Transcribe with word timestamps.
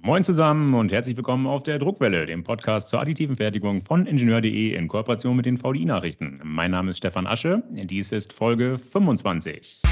Moin 0.00 0.24
zusammen 0.24 0.72
und 0.74 0.90
herzlich 0.90 1.16
willkommen 1.16 1.46
auf 1.46 1.62
der 1.62 1.78
Druckwelle, 1.78 2.24
dem 2.24 2.44
Podcast 2.44 2.88
zur 2.88 3.00
additiven 3.00 3.36
Fertigung 3.36 3.82
von 3.82 4.06
Ingenieur.de 4.06 4.74
in 4.74 4.88
Kooperation 4.88 5.36
mit 5.36 5.44
den 5.44 5.58
VDI-Nachrichten. 5.58 6.40
Mein 6.42 6.70
Name 6.70 6.90
ist 6.90 6.96
Stefan 6.96 7.26
Asche, 7.26 7.62
dies 7.70 8.10
ist 8.10 8.32
Folge 8.32 8.78
25. 8.78 9.82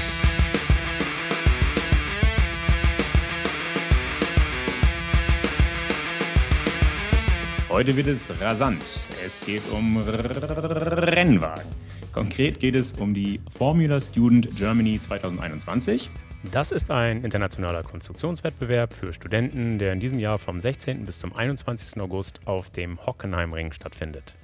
Heute 7.69 7.95
wird 7.95 8.07
es 8.07 8.41
rasant. 8.41 8.83
Es 9.23 9.45
geht 9.45 9.61
um 9.71 9.97
Rennwagen. 9.97 11.90
Konkret 12.13 12.59
geht 12.59 12.75
es 12.75 12.91
um 12.93 13.13
die 13.13 13.39
Formula 13.57 14.01
Student 14.01 14.53
Germany 14.57 14.99
2021. 14.99 16.09
Das 16.51 16.73
ist 16.73 16.91
ein 16.91 17.23
internationaler 17.23 17.83
Konstruktionswettbewerb 17.83 18.93
für 18.93 19.13
Studenten, 19.13 19.79
der 19.79 19.93
in 19.93 20.01
diesem 20.01 20.19
Jahr 20.19 20.37
vom 20.37 20.59
16. 20.59 21.05
bis 21.05 21.19
zum 21.19 21.33
21. 21.33 22.01
August 22.01 22.41
auf 22.45 22.69
dem 22.69 22.99
Hockenheimring 23.05 23.71
stattfindet. 23.71 24.35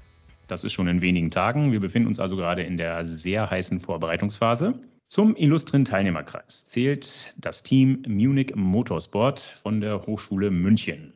Das 0.47 0.63
ist 0.63 0.71
schon 0.71 0.87
in 0.87 1.01
wenigen 1.01 1.29
Tagen. 1.29 1.73
Wir 1.73 1.81
befinden 1.81 2.07
uns 2.07 2.21
also 2.21 2.37
gerade 2.37 2.63
in 2.63 2.77
der 2.77 3.03
sehr 3.03 3.49
heißen 3.49 3.81
Vorbereitungsphase. 3.81 4.79
Zum 5.09 5.35
illustren 5.35 5.83
Teilnehmerkreis 5.83 6.65
zählt 6.65 7.33
das 7.37 7.63
Team 7.63 8.01
Munich 8.07 8.55
Motorsport 8.55 9.39
von 9.39 9.81
der 9.81 10.05
Hochschule 10.05 10.51
München. 10.51 11.13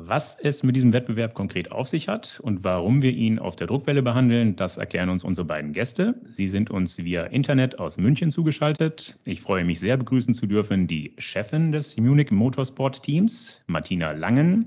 Was 0.00 0.36
es 0.40 0.62
mit 0.62 0.76
diesem 0.76 0.92
Wettbewerb 0.92 1.34
konkret 1.34 1.72
auf 1.72 1.88
sich 1.88 2.06
hat 2.06 2.38
und 2.44 2.62
warum 2.62 3.02
wir 3.02 3.10
ihn 3.10 3.40
auf 3.40 3.56
der 3.56 3.66
Druckwelle 3.66 4.00
behandeln, 4.00 4.54
das 4.54 4.76
erklären 4.76 5.08
uns 5.08 5.24
unsere 5.24 5.44
beiden 5.44 5.72
Gäste. 5.72 6.14
Sie 6.30 6.46
sind 6.46 6.70
uns 6.70 6.98
via 6.98 7.24
Internet 7.24 7.80
aus 7.80 7.98
München 7.98 8.30
zugeschaltet. 8.30 9.18
Ich 9.24 9.40
freue 9.40 9.64
mich 9.64 9.80
sehr, 9.80 9.96
begrüßen 9.96 10.34
zu 10.34 10.46
dürfen 10.46 10.86
die 10.86 11.14
Chefin 11.18 11.72
des 11.72 11.96
Munich 11.96 12.30
Motorsport 12.30 13.02
Teams, 13.02 13.60
Martina 13.66 14.12
Langen, 14.12 14.66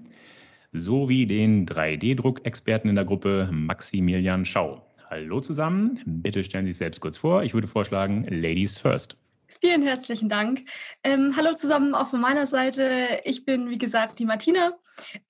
sowie 0.73 1.26
den 1.26 1.66
3D-Druckexperten 1.66 2.90
in 2.90 2.96
der 2.96 3.05
Gruppe, 3.05 3.48
Maximilian 3.54 4.43
Schau. 4.43 4.85
Hallo 5.09 5.40
zusammen, 5.40 6.02
bitte 6.05 6.43
stellen 6.43 6.65
Sie 6.65 6.74
sich 6.74 6.79
selbst 6.79 6.99
kurz 6.99 7.18
vor. 7.18 7.43
Ich 7.43 7.54
würde 7.54 7.70
vorschlagen, 7.70 8.26
Ladies 8.29 8.77
first. 8.77 9.15
Vielen 9.60 9.84
herzlichen 9.84 10.30
Dank. 10.30 10.70
Ähm, 11.04 11.34
hallo 11.35 11.54
zusammen 11.54 11.94
auch 11.94 12.07
von 12.07 12.21
meiner 12.21 12.46
Seite. 12.46 13.21
Ich 13.26 13.44
bin, 13.44 13.70
wie 13.70 13.77
gesagt, 13.77 14.20
die 14.20 14.26
Martina. 14.26 14.74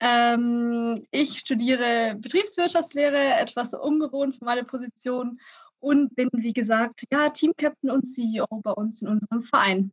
Ähm, 0.00 1.06
ich 1.10 1.38
studiere 1.38 2.16
Betriebswirtschaftslehre, 2.18 3.34
etwas 3.40 3.74
ungewohnt 3.74 4.36
für 4.36 4.44
meine 4.44 4.64
Position 4.64 5.40
und 5.80 6.14
bin, 6.14 6.28
wie 6.32 6.52
gesagt, 6.52 7.04
ja, 7.10 7.28
Teamcaptain 7.30 7.90
und 7.90 8.04
CEO 8.04 8.46
bei 8.62 8.70
uns 8.72 9.02
in 9.02 9.08
unserem 9.08 9.42
Verein. 9.42 9.90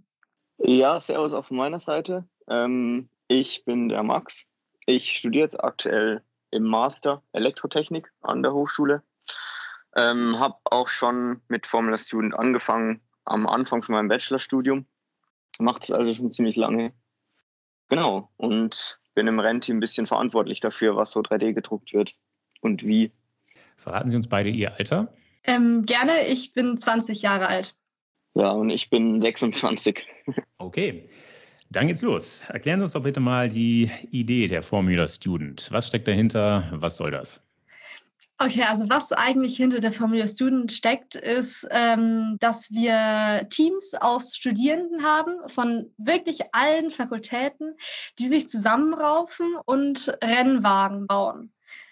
Ja, 0.59 0.99
servus 0.99 1.33
auch 1.33 1.45
von 1.45 1.57
meiner 1.57 1.79
Seite. 1.79 2.27
Ähm, 2.47 3.09
ich 3.27 3.65
bin 3.65 3.89
der 3.89 4.03
Max. 4.03 4.43
Ich 4.85 5.17
studiere 5.17 5.45
jetzt 5.45 5.63
aktuell 5.63 6.23
im 6.51 6.63
Master 6.63 7.23
Elektrotechnik 7.31 8.11
an 8.21 8.43
der 8.43 8.53
Hochschule. 8.53 9.03
Ähm, 9.95 10.39
habe 10.39 10.57
auch 10.65 10.87
schon 10.87 11.41
mit 11.47 11.65
Formula 11.65 11.97
Student 11.97 12.35
angefangen, 12.35 13.01
am 13.29 13.47
Anfang 13.47 13.81
von 13.81 13.93
meinem 13.93 14.07
Bachelorstudium. 14.07 14.85
Macht 15.59 15.83
es 15.83 15.91
also 15.91 16.13
schon 16.13 16.31
ziemlich 16.31 16.55
lange. 16.55 16.93
Genau. 17.89 18.29
Und 18.37 18.99
bin 19.15 19.27
im 19.27 19.39
Rennteam 19.39 19.77
ein 19.77 19.81
bisschen 19.81 20.07
verantwortlich 20.07 20.59
dafür, 20.59 20.95
was 20.95 21.11
so 21.11 21.21
3D 21.21 21.53
gedruckt 21.53 21.93
wird 21.93 22.15
und 22.61 22.85
wie. 22.85 23.11
Verraten 23.77 24.09
Sie 24.09 24.15
uns 24.15 24.27
beide 24.27 24.49
Ihr 24.49 24.75
Alter? 24.75 25.13
Ähm, 25.43 25.85
gerne, 25.85 26.27
ich 26.27 26.53
bin 26.53 26.77
20 26.77 27.21
Jahre 27.21 27.47
alt. 27.47 27.75
Ja, 28.35 28.51
und 28.51 28.69
ich 28.69 28.89
bin 28.89 29.21
26. 29.21 30.05
Okay. 30.59 31.09
Dann 31.71 31.87
geht's 31.87 32.01
los. 32.01 32.43
Erklären 32.47 32.79
Sie 32.79 32.83
uns 32.83 32.91
doch 32.93 33.03
bitte 33.03 33.19
mal 33.19 33.49
die 33.49 33.91
Idee 34.11 34.47
der 34.47 34.63
Formula 34.63 35.07
Student. 35.07 35.67
Was 35.71 35.87
steckt 35.87 36.07
dahinter? 36.07 36.67
Was 36.71 36.97
soll 36.97 37.11
das? 37.11 37.41
Okay, 38.41 38.63
also 38.63 38.89
was 38.89 39.11
eigentlich 39.11 39.57
hinter 39.57 39.81
der 39.81 39.91
Formula 39.91 40.25
Student 40.25 40.71
steckt, 40.71 41.15
ist, 41.15 41.67
ähm, 41.71 42.37
dass 42.39 42.71
wir 42.71 43.45
Teams 43.49 43.93
aus 43.95 44.33
Studierenden 44.33 45.03
haben 45.03 45.35
von 45.47 45.93
wirklich 45.97 46.39
allen 46.53 46.89
Fakultäten, 46.89 47.75
die 48.17 48.29
sich 48.29 48.47
zusammenraufen 48.47 49.57
und 49.65 50.17
Rennwagen 50.23 51.05
bauen. 51.05 51.51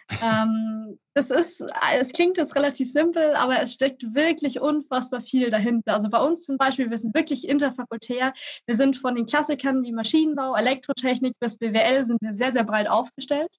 ähm, 0.23 0.97
das 1.15 1.31
ist, 1.31 1.65
es 1.99 2.13
klingt 2.13 2.37
jetzt 2.37 2.55
relativ 2.55 2.89
simpel, 2.89 3.35
aber 3.35 3.61
es 3.61 3.73
steckt 3.73 4.15
wirklich 4.15 4.61
unfassbar 4.61 5.19
viel 5.19 5.49
dahinter. 5.49 5.95
Also 5.95 6.09
bei 6.09 6.21
uns 6.21 6.45
zum 6.45 6.57
Beispiel, 6.57 6.89
wir 6.89 6.97
sind 6.97 7.13
wirklich 7.13 7.45
interfakultär. 7.45 8.31
Wir 8.65 8.77
sind 8.77 8.95
von 8.95 9.15
den 9.15 9.25
Klassikern 9.25 9.83
wie 9.83 9.91
Maschinenbau, 9.91 10.55
Elektrotechnik 10.55 11.37
bis 11.41 11.57
BWL 11.57 12.05
sind 12.05 12.21
wir 12.21 12.33
sehr, 12.33 12.53
sehr 12.53 12.63
breit 12.63 12.89
aufgestellt. 12.89 13.51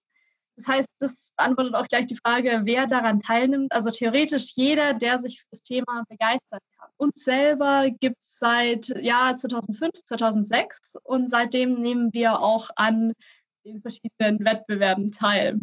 Das 0.59 0.67
heißt, 0.67 0.89
das 0.99 1.33
beantwortet 1.37 1.75
auch 1.77 1.87
gleich 1.87 2.07
die 2.07 2.17
Frage, 2.17 2.63
wer 2.65 2.89
daran 2.89 3.21
teilnimmt. 3.21 3.73
Also 3.73 3.91
theoretisch 3.91 4.53
jeder, 4.57 4.93
der 4.93 5.21
sich 5.21 5.41
für 5.41 5.47
das 5.53 5.63
Thema 5.63 6.03
begeistert 6.09 6.63
kann. 6.77 6.91
Uns 6.97 7.23
selber 7.23 7.89
gibt 7.91 8.21
es 8.21 8.39
seit 8.39 8.89
Jahr 8.89 9.37
2005, 9.37 9.93
2006 10.05 10.97
und 11.05 11.31
seitdem 11.31 11.81
nehmen 11.81 12.13
wir 12.13 12.41
auch 12.41 12.71
an 12.75 13.13
den 13.65 13.81
verschiedenen 13.81 14.45
Wettbewerben 14.45 15.13
teil. 15.13 15.61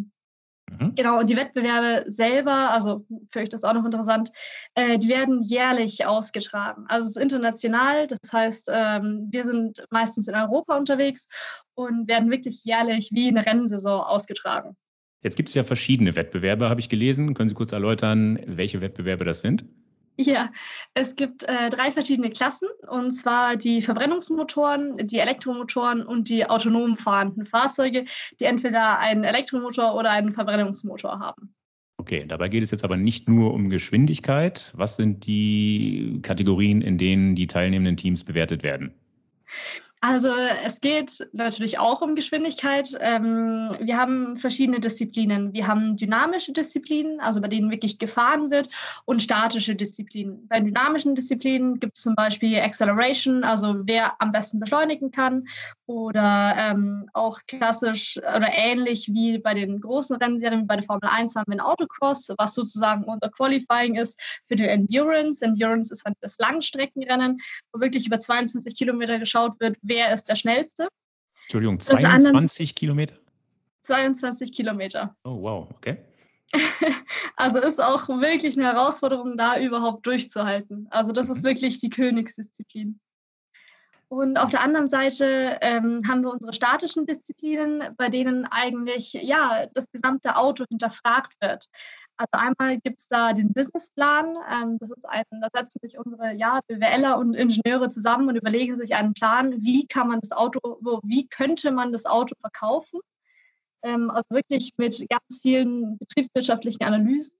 Mhm. 0.70 0.94
Genau, 0.94 1.20
und 1.20 1.28
die 1.28 1.36
Wettbewerbe 1.36 2.10
selber, 2.10 2.70
also 2.70 3.04
für 3.30 3.40
euch 3.40 3.50
das 3.50 3.64
auch 3.64 3.74
noch 3.74 3.84
interessant, 3.84 4.32
äh, 4.74 4.98
die 4.98 5.08
werden 5.08 5.42
jährlich 5.42 6.06
ausgetragen. 6.06 6.86
Also 6.88 7.06
es 7.06 7.16
ist 7.16 7.22
international, 7.22 8.06
das 8.06 8.32
heißt, 8.32 8.70
ähm, 8.72 9.28
wir 9.30 9.44
sind 9.44 9.84
meistens 9.90 10.26
in 10.26 10.34
Europa 10.34 10.74
unterwegs 10.76 11.28
und 11.74 12.08
werden 12.08 12.30
wirklich 12.30 12.64
jährlich 12.64 13.10
wie 13.12 13.28
eine 13.28 13.44
Rennsaison 13.44 14.00
ausgetragen. 14.00 14.74
Jetzt 15.26 15.34
gibt 15.34 15.48
es 15.48 15.56
ja 15.56 15.64
verschiedene 15.64 16.14
Wettbewerbe, 16.14 16.68
habe 16.68 16.78
ich 16.78 16.88
gelesen. 16.88 17.34
Können 17.34 17.48
Sie 17.48 17.56
kurz 17.56 17.72
erläutern, 17.72 18.38
welche 18.46 18.80
Wettbewerbe 18.80 19.24
das 19.24 19.40
sind? 19.40 19.64
Ja, 20.16 20.52
es 20.94 21.16
gibt 21.16 21.42
äh, 21.42 21.68
drei 21.68 21.90
verschiedene 21.90 22.30
Klassen, 22.30 22.68
und 22.88 23.10
zwar 23.10 23.56
die 23.56 23.82
Verbrennungsmotoren, 23.82 24.96
die 25.04 25.18
Elektromotoren 25.18 26.06
und 26.06 26.28
die 26.28 26.48
autonom 26.48 26.96
fahrenden 26.96 27.44
Fahrzeuge, 27.44 28.04
die 28.38 28.44
entweder 28.44 29.00
einen 29.00 29.24
Elektromotor 29.24 29.96
oder 29.96 30.12
einen 30.12 30.30
Verbrennungsmotor 30.30 31.18
haben. 31.18 31.52
Okay, 31.96 32.20
dabei 32.24 32.48
geht 32.48 32.62
es 32.62 32.70
jetzt 32.70 32.84
aber 32.84 32.96
nicht 32.96 33.28
nur 33.28 33.52
um 33.52 33.68
Geschwindigkeit. 33.68 34.72
Was 34.76 34.94
sind 34.94 35.26
die 35.26 36.20
Kategorien, 36.22 36.82
in 36.82 36.98
denen 36.98 37.34
die 37.34 37.48
teilnehmenden 37.48 37.96
Teams 37.96 38.22
bewertet 38.22 38.62
werden? 38.62 38.94
Also 40.08 40.30
es 40.64 40.80
geht 40.80 41.28
natürlich 41.32 41.80
auch 41.80 42.00
um 42.00 42.14
Geschwindigkeit. 42.14 42.96
Ähm, 43.00 43.76
wir 43.80 43.98
haben 43.98 44.36
verschiedene 44.36 44.78
Disziplinen. 44.78 45.52
Wir 45.52 45.66
haben 45.66 45.96
dynamische 45.96 46.52
Disziplinen, 46.52 47.18
also 47.18 47.40
bei 47.40 47.48
denen 47.48 47.72
wirklich 47.72 47.98
gefahren 47.98 48.52
wird, 48.52 48.68
und 49.04 49.20
statische 49.20 49.74
Disziplinen. 49.74 50.46
Bei 50.46 50.60
dynamischen 50.60 51.16
Disziplinen 51.16 51.80
gibt 51.80 51.96
es 51.96 52.04
zum 52.04 52.14
Beispiel 52.14 52.56
Acceleration, 52.60 53.42
also 53.42 53.78
wer 53.80 54.14
am 54.20 54.30
besten 54.30 54.60
beschleunigen 54.60 55.10
kann, 55.10 55.48
oder 55.86 56.54
ähm, 56.56 57.08
auch 57.12 57.40
klassisch 57.48 58.16
oder 58.18 58.48
ähnlich 58.52 59.08
wie 59.12 59.38
bei 59.38 59.54
den 59.54 59.80
großen 59.80 60.16
Rennserien, 60.16 60.62
wie 60.62 60.66
bei 60.66 60.76
der 60.76 60.84
Formel 60.84 61.08
1 61.08 61.34
haben 61.34 61.50
wir 61.50 61.56
ein 61.56 61.60
Autocross, 61.60 62.32
was 62.38 62.54
sozusagen 62.54 63.02
unser 63.04 63.30
Qualifying 63.30 63.96
ist 63.96 64.20
für 64.46 64.54
die 64.54 64.68
Endurance. 64.68 65.44
Endurance 65.44 65.92
ist 65.92 66.04
halt 66.04 66.16
das 66.20 66.38
Langstreckenrennen, 66.38 67.38
wo 67.72 67.80
wirklich 67.80 68.06
über 68.06 68.20
22 68.20 68.76
Kilometer 68.76 69.18
geschaut 69.18 69.58
wird, 69.60 69.76
wer 69.82 69.95
ist 70.14 70.28
der 70.28 70.36
schnellste. 70.36 70.88
Entschuldigung, 71.42 71.80
22 71.80 72.74
Kilometer? 72.74 73.16
22 73.82 74.52
Kilometer. 74.52 75.16
Oh, 75.24 75.40
wow, 75.42 75.68
okay. 75.74 75.98
also 77.36 77.60
ist 77.60 77.82
auch 77.82 78.08
wirklich 78.08 78.56
eine 78.56 78.66
Herausforderung, 78.66 79.36
da 79.36 79.58
überhaupt 79.58 80.06
durchzuhalten. 80.06 80.88
Also 80.90 81.12
das 81.12 81.28
ist 81.28 81.42
mhm. 81.42 81.48
wirklich 81.48 81.78
die 81.78 81.90
Königsdisziplin. 81.90 83.00
Und 84.08 84.38
auf 84.38 84.50
der 84.50 84.60
anderen 84.60 84.88
Seite 84.88 85.58
ähm, 85.62 86.02
haben 86.08 86.22
wir 86.22 86.32
unsere 86.32 86.52
statischen 86.52 87.06
Disziplinen, 87.06 87.94
bei 87.96 88.08
denen 88.08 88.44
eigentlich 88.46 89.14
ja 89.14 89.66
das 89.74 89.90
gesamte 89.90 90.36
Auto 90.36 90.64
hinterfragt 90.68 91.34
wird. 91.40 91.68
Also 92.18 92.30
einmal 92.32 92.80
gibt 92.80 93.00
es 93.00 93.08
da 93.08 93.32
den 93.32 93.52
Businessplan. 93.52 94.36
Ähm, 94.50 94.78
das 94.78 94.90
ist 94.90 95.04
ein, 95.06 95.24
da 95.30 95.48
setzen 95.52 95.80
sich 95.82 95.98
unsere 95.98 96.34
ja, 96.34 96.60
BWLer 96.66 97.18
und 97.18 97.34
Ingenieure 97.34 97.90
zusammen 97.90 98.28
und 98.28 98.36
überlegen 98.36 98.76
sich 98.76 98.94
einen 98.94 99.12
Plan, 99.12 99.62
wie 99.62 99.86
kann 99.86 100.08
man 100.08 100.20
das 100.20 100.32
Auto, 100.32 100.60
wo, 100.80 101.00
wie 101.04 101.28
könnte 101.28 101.70
man 101.70 101.92
das 101.92 102.06
Auto 102.06 102.34
verkaufen. 102.40 103.00
Ähm, 103.82 104.10
also 104.10 104.24
wirklich 104.30 104.72
mit 104.78 105.06
ganz 105.08 105.40
vielen 105.42 105.98
betriebswirtschaftlichen 105.98 106.84
Analysen. 106.84 107.36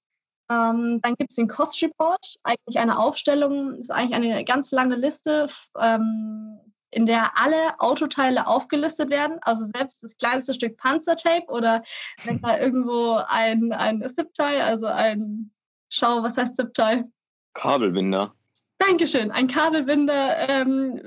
Ähm, 0.51 1.01
dann 1.03 1.15
gibt 1.17 1.33
es 1.33 1.37
den 1.37 1.49
Cost 1.49 1.83
Report, 1.83 2.37
eigentlich 2.45 2.79
eine 2.79 2.99
Aufstellung, 2.99 3.77
ist 3.77 3.91
eigentlich 3.91 4.33
eine 4.33 4.45
ganz 4.45 4.71
lange 4.71 4.95
Liste, 4.95 5.47
ähm, 5.79 6.61
in 6.97 7.05
der 7.05 7.39
alle 7.39 7.79
Autoteile 7.79 8.47
aufgelistet 8.47 9.11
werden, 9.11 9.39
also 9.43 9.65
selbst 9.65 10.03
das 10.03 10.17
kleinste 10.17 10.55
Stück 10.55 10.79
Panzertape 10.79 11.47
oder 11.49 11.83
wenn 12.25 12.41
da 12.41 12.59
irgendwo 12.59 13.21
ein, 13.29 13.71
ein 13.73 14.03
Zip-Tie, 14.09 14.63
also 14.63 14.87
ein, 14.87 15.51
schau, 15.91 16.23
was 16.23 16.39
heißt 16.39 16.57
Zip-Tie? 16.57 17.05
Kabelbinder. 17.53 18.33
Dankeschön, 18.79 19.31
ein 19.31 19.47
Kabelbinder 19.47 20.49
ähm, 20.49 21.01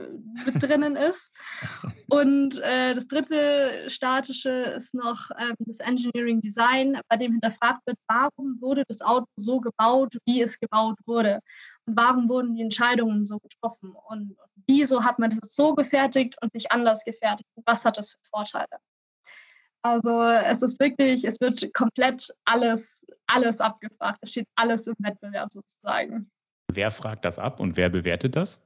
mit 0.46 0.62
drinnen 0.62 0.96
ist. 0.96 1.32
Und 2.10 2.60
äh, 2.62 2.94
das 2.94 3.08
dritte 3.08 3.90
statische 3.90 4.50
ist 4.50 4.94
noch 4.94 5.30
ähm, 5.40 5.56
das 5.60 5.80
Engineering 5.80 6.42
Design, 6.42 7.00
bei 7.10 7.18
dem 7.18 7.32
hinterfragt 7.32 7.82
wird, 7.86 7.98
warum 8.08 8.60
wurde 8.60 8.84
das 8.88 9.02
Auto 9.02 9.28
so 9.38 9.60
gebaut, 9.60 10.18
wie 10.26 10.42
es 10.42 10.60
gebaut 10.60 10.98
wurde? 11.06 11.40
Warum 11.96 12.30
wurden 12.30 12.56
die 12.56 12.62
Entscheidungen 12.62 13.26
so 13.26 13.40
getroffen? 13.40 13.94
Und 14.08 14.36
wieso 14.68 15.04
hat 15.04 15.20
man 15.20 15.30
das 15.30 15.56
so 15.56 15.74
gefertigt 15.76 16.36
und 16.42 16.54
nicht 16.54 16.72
anders 16.72 17.04
gefertigt? 17.04 17.50
Und 17.56 17.66
was 17.66 17.86
hat 17.86 17.98
das 17.98 18.12
für 18.12 18.20
Vorteile? 18.24 18.68
Also 19.82 20.22
es 20.22 20.62
ist 20.62 20.80
wirklich, 20.80 21.24
es 21.24 21.40
wird 21.40 21.74
komplett 21.74 22.34
alles, 22.46 23.06
alles 23.28 23.62
abgefragt. 23.62 24.20
Es 24.22 24.32
steht 24.32 24.48
alles 24.56 24.88
im 24.88 24.96
Wettbewerb 25.00 25.52
sozusagen. 25.52 26.30
Wer 26.72 26.92
fragt 26.92 27.26
das 27.26 27.40
ab 27.40 27.60
und 27.60 27.78
wer 27.78 27.90
bewertet 27.90 28.36
das? 28.36 28.60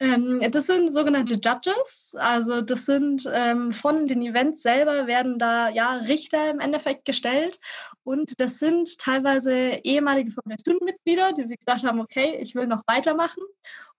Ähm, 0.00 0.40
das 0.50 0.66
sind 0.66 0.92
sogenannte 0.92 1.34
Judges. 1.34 2.16
Also 2.18 2.62
das 2.62 2.86
sind 2.86 3.28
ähm, 3.32 3.72
von 3.72 4.06
den 4.06 4.22
Events 4.22 4.62
selber 4.62 5.06
werden 5.06 5.38
da 5.38 5.68
ja 5.68 5.96
Richter 5.96 6.50
im 6.50 6.58
Endeffekt 6.58 7.04
gestellt. 7.04 7.60
Und 8.02 8.40
das 8.40 8.58
sind 8.58 8.98
teilweise 8.98 9.52
ehemalige 9.84 10.30
Formel 10.30 10.56
Student-Mitglieder, 10.58 11.32
die 11.34 11.42
sich 11.42 11.58
gesagt 11.58 11.84
haben, 11.84 12.00
okay, 12.00 12.38
ich 12.40 12.54
will 12.54 12.66
noch 12.66 12.82
weitermachen. 12.86 13.42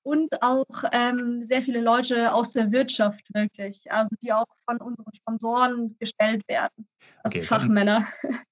Und 0.03 0.41
auch 0.41 0.83
ähm, 0.91 1.43
sehr 1.43 1.61
viele 1.61 1.79
Leute 1.79 2.33
aus 2.33 2.53
der 2.53 2.71
Wirtschaft 2.71 3.31
wirklich, 3.35 3.91
also 3.91 4.09
die 4.23 4.33
auch 4.33 4.47
von 4.65 4.77
unseren 4.77 5.13
Sponsoren 5.13 5.95
gestellt 5.99 6.41
werden. 6.47 6.87
Also 7.23 7.37
okay, 7.37 7.47
Fachmänner. 7.47 8.07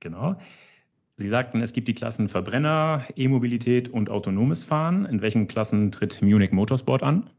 Genau. 0.00 0.36
Sie 1.18 1.28
sagten, 1.28 1.62
es 1.62 1.72
gibt 1.72 1.88
die 1.88 1.94
Klassen 1.94 2.28
Verbrenner, 2.28 3.06
E-Mobilität 3.16 3.88
und 3.88 4.10
autonomes 4.10 4.64
Fahren. 4.64 5.06
In 5.06 5.22
welchen 5.22 5.48
Klassen 5.48 5.90
tritt 5.90 6.20
Munich 6.20 6.52
Motorsport 6.52 7.02
an? 7.02 7.30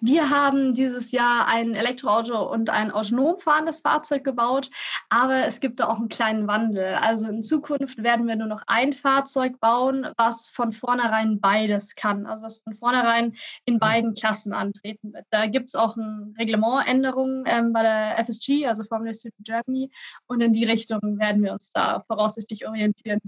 Wir 0.00 0.30
haben 0.30 0.74
dieses 0.74 1.12
Jahr 1.12 1.46
ein 1.48 1.74
Elektroauto 1.74 2.50
und 2.50 2.70
ein 2.70 2.90
autonom 2.90 3.38
fahrendes 3.38 3.80
Fahrzeug 3.80 4.24
gebaut, 4.24 4.70
aber 5.08 5.46
es 5.46 5.60
gibt 5.60 5.80
da 5.80 5.88
auch 5.88 5.98
einen 5.98 6.08
kleinen 6.08 6.46
Wandel. 6.46 6.94
Also 6.94 7.28
in 7.28 7.42
Zukunft 7.42 8.02
werden 8.02 8.26
wir 8.26 8.36
nur 8.36 8.48
noch 8.48 8.62
ein 8.66 8.92
Fahrzeug 8.92 9.58
bauen, 9.60 10.06
was 10.16 10.48
von 10.48 10.72
vornherein 10.72 11.40
beides 11.40 11.94
kann, 11.94 12.26
also 12.26 12.42
was 12.42 12.58
von 12.58 12.74
vornherein 12.74 13.34
in 13.64 13.78
beiden 13.78 14.14
Klassen 14.14 14.52
antreten 14.52 15.12
wird. 15.12 15.26
Da 15.30 15.46
gibt 15.46 15.68
es 15.68 15.74
auch 15.74 15.96
eine 15.96 16.32
Reglementänderung 16.38 17.44
ähm, 17.46 17.72
bei 17.72 17.82
der 17.82 18.24
FSG, 18.24 18.66
also 18.66 18.84
Formula 18.84 19.14
Student 19.14 19.44
Germany, 19.44 19.90
und 20.26 20.42
in 20.42 20.52
die 20.52 20.64
Richtung 20.64 21.00
werden 21.18 21.42
wir 21.42 21.52
uns 21.52 21.70
da 21.72 22.02
voraussichtlich 22.06 22.66
orientieren. 22.66 23.20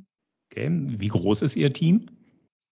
Okay. 0.51 0.71
Wie 0.71 1.09
groß 1.09 1.43
ist 1.43 1.57
Ihr 1.57 1.73
Team? 1.73 2.07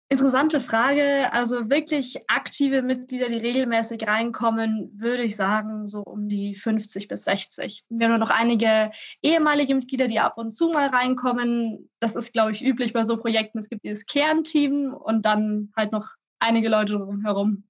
Interessante 0.10 0.62
Frage. 0.62 1.32
Also 1.34 1.70
wirklich 1.70 2.20
aktive 2.28 2.82
Mitglieder, 2.82 3.30
die 3.30 3.38
regelmäßig 3.38 4.08
reinkommen, 4.08 4.92
würde 4.96 5.24
ich 5.24 5.36
sagen, 5.36 5.88
so 5.88 6.02
um 6.02 6.30
die 6.30 6.54
50 6.54 7.08
bis 7.08 7.24
60. 7.24 7.84
Wir 7.90 8.10
haben 8.10 8.20
noch 8.20 8.30
einige 8.30 8.92
ehemalige 9.24 9.74
Mitglieder, 9.74 10.08
die 10.08 10.20
ab 10.20 10.38
und 10.38 10.52
zu 10.52 10.70
mal 10.70 10.90
reinkommen. 10.90 11.90
Das 12.00 12.16
ist, 12.16 12.32
glaube 12.32 12.52
ich, 12.52 12.64
üblich 12.64 12.94
bei 12.94 13.06
so 13.06 13.18
Projekten. 13.18 13.58
Es 13.58 13.70
gibt 13.70 13.86
dieses 13.86 14.06
Kernteam 14.06 14.94
und 14.94 15.26
dann 15.26 15.72
halt 15.76 15.92
noch 15.92 16.10
einige 16.40 16.70
Leute 16.70 16.94
drumherum. 16.94 17.64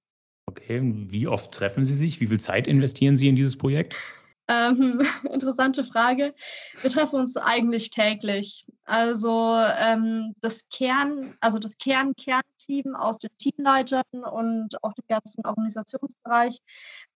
Okay, 0.46 0.80
wie 0.82 1.26
oft 1.26 1.52
treffen 1.52 1.86
Sie 1.86 1.94
sich? 1.94 2.20
Wie 2.20 2.26
viel 2.26 2.40
Zeit 2.40 2.66
investieren 2.66 3.16
Sie 3.16 3.28
in 3.28 3.36
dieses 3.36 3.56
Projekt? 3.56 3.96
Ähm, 4.48 5.00
interessante 5.32 5.84
Frage. 5.84 6.34
Wir 6.82 6.90
treffen 6.90 7.20
uns 7.20 7.36
eigentlich 7.36 7.90
täglich. 7.90 8.66
Also 8.84 9.56
ähm, 9.80 10.34
das 10.40 10.68
Kern, 10.68 11.34
also 11.40 11.58
das 11.58 11.78
Kern-Kernteam 11.78 12.94
aus 12.94 13.18
den 13.18 13.30
Teamleitern 13.38 14.02
und 14.12 14.82
auch 14.82 14.92
dem 14.92 15.04
ganzen 15.08 15.46
Organisationsbereich. 15.46 16.58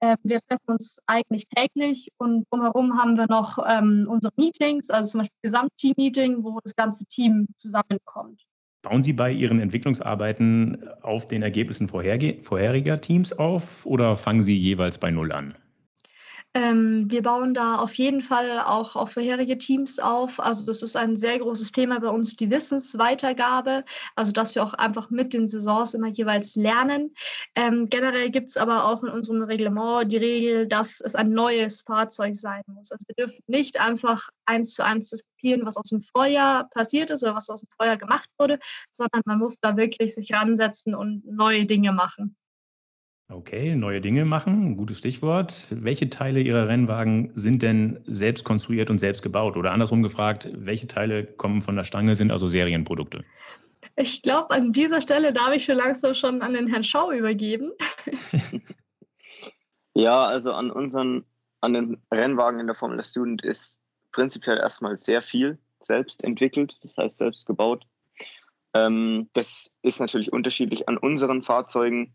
Äh, 0.00 0.16
wir 0.22 0.40
treffen 0.48 0.68
uns 0.68 0.98
eigentlich 1.06 1.46
täglich 1.48 2.10
und 2.16 2.46
drumherum 2.50 2.98
haben 2.98 3.18
wir 3.18 3.26
noch 3.26 3.58
ähm, 3.68 4.06
unsere 4.08 4.32
Meetings, 4.36 4.88
also 4.88 5.10
zum 5.10 5.20
Beispiel 5.20 5.38
Gesamtteam-Meeting, 5.42 6.42
wo 6.42 6.60
das 6.60 6.74
ganze 6.74 7.04
Team 7.04 7.48
zusammenkommt. 7.58 8.42
Bauen 8.82 9.02
Sie 9.02 9.12
bei 9.12 9.32
Ihren 9.32 9.60
Entwicklungsarbeiten 9.60 10.88
auf 11.02 11.26
den 11.26 11.42
Ergebnissen 11.42 11.88
vorheriger 11.88 13.00
Teams 13.00 13.32
auf 13.32 13.84
oder 13.84 14.16
fangen 14.16 14.42
Sie 14.42 14.56
jeweils 14.56 14.96
bei 14.98 15.10
Null 15.10 15.32
an? 15.32 15.54
Ähm, 16.54 17.10
wir 17.10 17.22
bauen 17.22 17.52
da 17.52 17.76
auf 17.76 17.94
jeden 17.94 18.22
Fall 18.22 18.62
auch 18.64 18.96
auf 18.96 19.12
vorherige 19.12 19.58
Teams 19.58 19.98
auf. 19.98 20.40
Also 20.40 20.64
das 20.66 20.82
ist 20.82 20.96
ein 20.96 21.16
sehr 21.16 21.38
großes 21.38 21.72
Thema 21.72 22.00
bei 22.00 22.08
uns, 22.08 22.36
die 22.36 22.50
Wissensweitergabe. 22.50 23.84
Also 24.16 24.32
dass 24.32 24.54
wir 24.54 24.64
auch 24.64 24.74
einfach 24.74 25.10
mit 25.10 25.34
den 25.34 25.46
Saisons 25.46 25.94
immer 25.94 26.08
jeweils 26.08 26.56
lernen. 26.56 27.14
Ähm, 27.54 27.88
generell 27.90 28.30
gibt 28.30 28.48
es 28.48 28.56
aber 28.56 28.86
auch 28.86 29.02
in 29.04 29.10
unserem 29.10 29.42
Reglement 29.42 30.10
die 30.10 30.16
Regel, 30.16 30.66
dass 30.66 31.00
es 31.00 31.14
ein 31.14 31.30
neues 31.30 31.82
Fahrzeug 31.82 32.34
sein 32.34 32.62
muss. 32.66 32.92
Also 32.92 33.04
wir 33.06 33.26
dürfen 33.26 33.42
nicht 33.46 33.80
einfach 33.80 34.30
eins 34.46 34.74
zu 34.74 34.84
eins 34.84 35.10
das 35.10 35.20
kopieren, 35.38 35.66
was 35.66 35.76
aus 35.76 35.90
dem 35.90 36.00
Vorjahr 36.00 36.68
passiert 36.70 37.10
ist 37.10 37.22
oder 37.22 37.34
was 37.34 37.50
aus 37.50 37.60
dem 37.60 37.68
Vorjahr 37.76 37.98
gemacht 37.98 38.28
wurde, 38.38 38.58
sondern 38.92 39.22
man 39.26 39.38
muss 39.38 39.56
da 39.60 39.76
wirklich 39.76 40.14
sich 40.14 40.32
ransetzen 40.32 40.94
und 40.94 41.24
neue 41.26 41.66
Dinge 41.66 41.92
machen. 41.92 42.36
Okay, 43.30 43.74
neue 43.74 44.00
Dinge 44.00 44.24
machen, 44.24 44.78
gutes 44.78 44.98
Stichwort. 44.98 45.66
Welche 45.70 46.08
Teile 46.08 46.40
Ihrer 46.40 46.66
Rennwagen 46.66 47.30
sind 47.34 47.60
denn 47.60 48.00
selbst 48.06 48.44
konstruiert 48.44 48.88
und 48.88 48.98
selbst 48.98 49.22
gebaut? 49.22 49.58
Oder 49.58 49.72
andersrum 49.72 50.02
gefragt, 50.02 50.48
welche 50.54 50.86
Teile 50.86 51.26
kommen 51.26 51.60
von 51.60 51.76
der 51.76 51.84
Stange, 51.84 52.16
sind 52.16 52.32
also 52.32 52.48
Serienprodukte? 52.48 53.22
Ich 53.96 54.22
glaube, 54.22 54.54
an 54.54 54.72
dieser 54.72 55.02
Stelle 55.02 55.34
darf 55.34 55.52
ich 55.52 55.66
schon 55.66 55.76
langsam 55.76 56.14
schon 56.14 56.40
an 56.40 56.54
den 56.54 56.68
Herrn 56.68 56.84
Schau 56.84 57.12
übergeben. 57.12 57.72
ja, 59.94 60.24
also 60.24 60.52
an 60.52 60.70
unseren, 60.70 61.26
an 61.60 61.74
den 61.74 62.00
Rennwagen 62.10 62.60
in 62.60 62.66
der 62.66 62.76
Formel 62.76 63.04
Student 63.04 63.44
ist 63.44 63.78
prinzipiell 64.10 64.56
erstmal 64.56 64.96
sehr 64.96 65.20
viel 65.20 65.58
selbst 65.82 66.24
entwickelt, 66.24 66.78
das 66.82 66.96
heißt 66.96 67.18
selbst 67.18 67.44
gebaut. 67.44 67.84
Ähm, 68.72 69.28
das 69.34 69.70
ist 69.82 70.00
natürlich 70.00 70.32
unterschiedlich 70.32 70.88
an 70.88 70.96
unseren 70.96 71.42
Fahrzeugen 71.42 72.14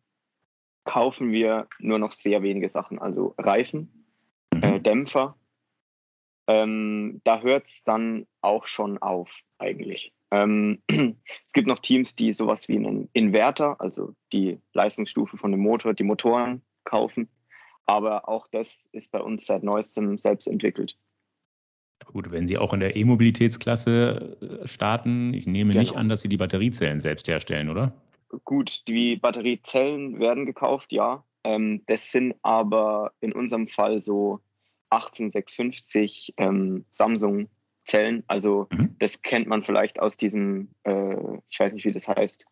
kaufen 0.84 1.32
wir 1.32 1.68
nur 1.80 2.00
noch 2.00 2.12
sehr 2.12 2.44
wenige 2.44 2.70
Sachen, 2.70 3.00
also 3.00 3.36
Reifen, 3.38 4.06
äh, 4.52 4.72
mhm. 4.72 4.84
Dämpfer. 4.84 5.38
Ähm, 6.48 7.22
da 7.24 7.42
hört 7.42 7.68
es 7.68 7.84
dann 7.84 8.28
auch 8.42 8.68
schon 8.68 8.98
auf 8.98 9.42
eigentlich. 9.60 10.14
Ähm, 10.32 10.82
es 10.90 11.54
gibt 11.54 11.68
noch 11.68 11.80
Teams, 11.80 12.16
die 12.16 12.34
sowas 12.34 12.68
wie 12.68 12.76
einen 12.76 13.10
Inverter, 13.14 13.80
also 13.80 14.14
die 14.34 14.60
Leistungsstufe 14.74 15.38
von 15.38 15.52
dem 15.52 15.62
Motor, 15.62 15.94
die 15.94 16.04
Motoren 16.04 16.62
kaufen. 16.84 17.30
Aber 17.86 18.28
auch 18.28 18.48
das 18.52 18.88
ist 18.92 19.12
bei 19.12 19.20
uns 19.20 19.46
seit 19.46 19.64
neuestem 19.64 20.18
selbst 20.18 20.48
entwickelt. 20.48 20.98
Gut, 22.06 22.32
wenn 22.32 22.48
Sie 22.48 22.58
auch 22.58 22.74
in 22.74 22.82
der 22.82 22.96
E-Mobilitätsklasse 22.96 24.62
äh, 24.64 24.68
starten, 24.68 25.34
ich 25.34 25.48
nehme 25.48 25.72
genau. 25.72 25.82
nicht 25.82 25.96
an, 25.96 26.10
dass 26.10 26.22
Sie 26.22 26.30
die 26.30 26.38
Batteriezellen 26.38 27.00
selbst 27.00 27.28
herstellen, 27.28 27.70
oder? 27.70 27.94
Gut, 28.44 28.88
die 28.88 29.16
Batteriezellen 29.16 30.20
werden 30.20 30.46
gekauft, 30.46 30.92
ja. 30.92 31.24
Ähm, 31.44 31.84
das 31.88 32.12
sind 32.12 32.36
aber 32.42 33.14
in 33.20 33.34
unserem 33.34 33.68
Fall 33.68 34.02
so 34.02 34.40
18650 34.90 36.34
ähm, 36.38 36.86
Samsung-Zellen. 36.92 38.24
Also 38.28 38.68
mhm. 38.72 38.96
das 39.00 39.22
kennt 39.22 39.48
man 39.48 39.64
vielleicht 39.64 40.00
aus 40.00 40.18
diesem, 40.18 40.70
äh, 40.84 41.38
ich 41.50 41.60
weiß 41.60 41.74
nicht, 41.74 41.86
wie 41.86 41.92
das 41.92 42.08
heißt, 42.08 42.46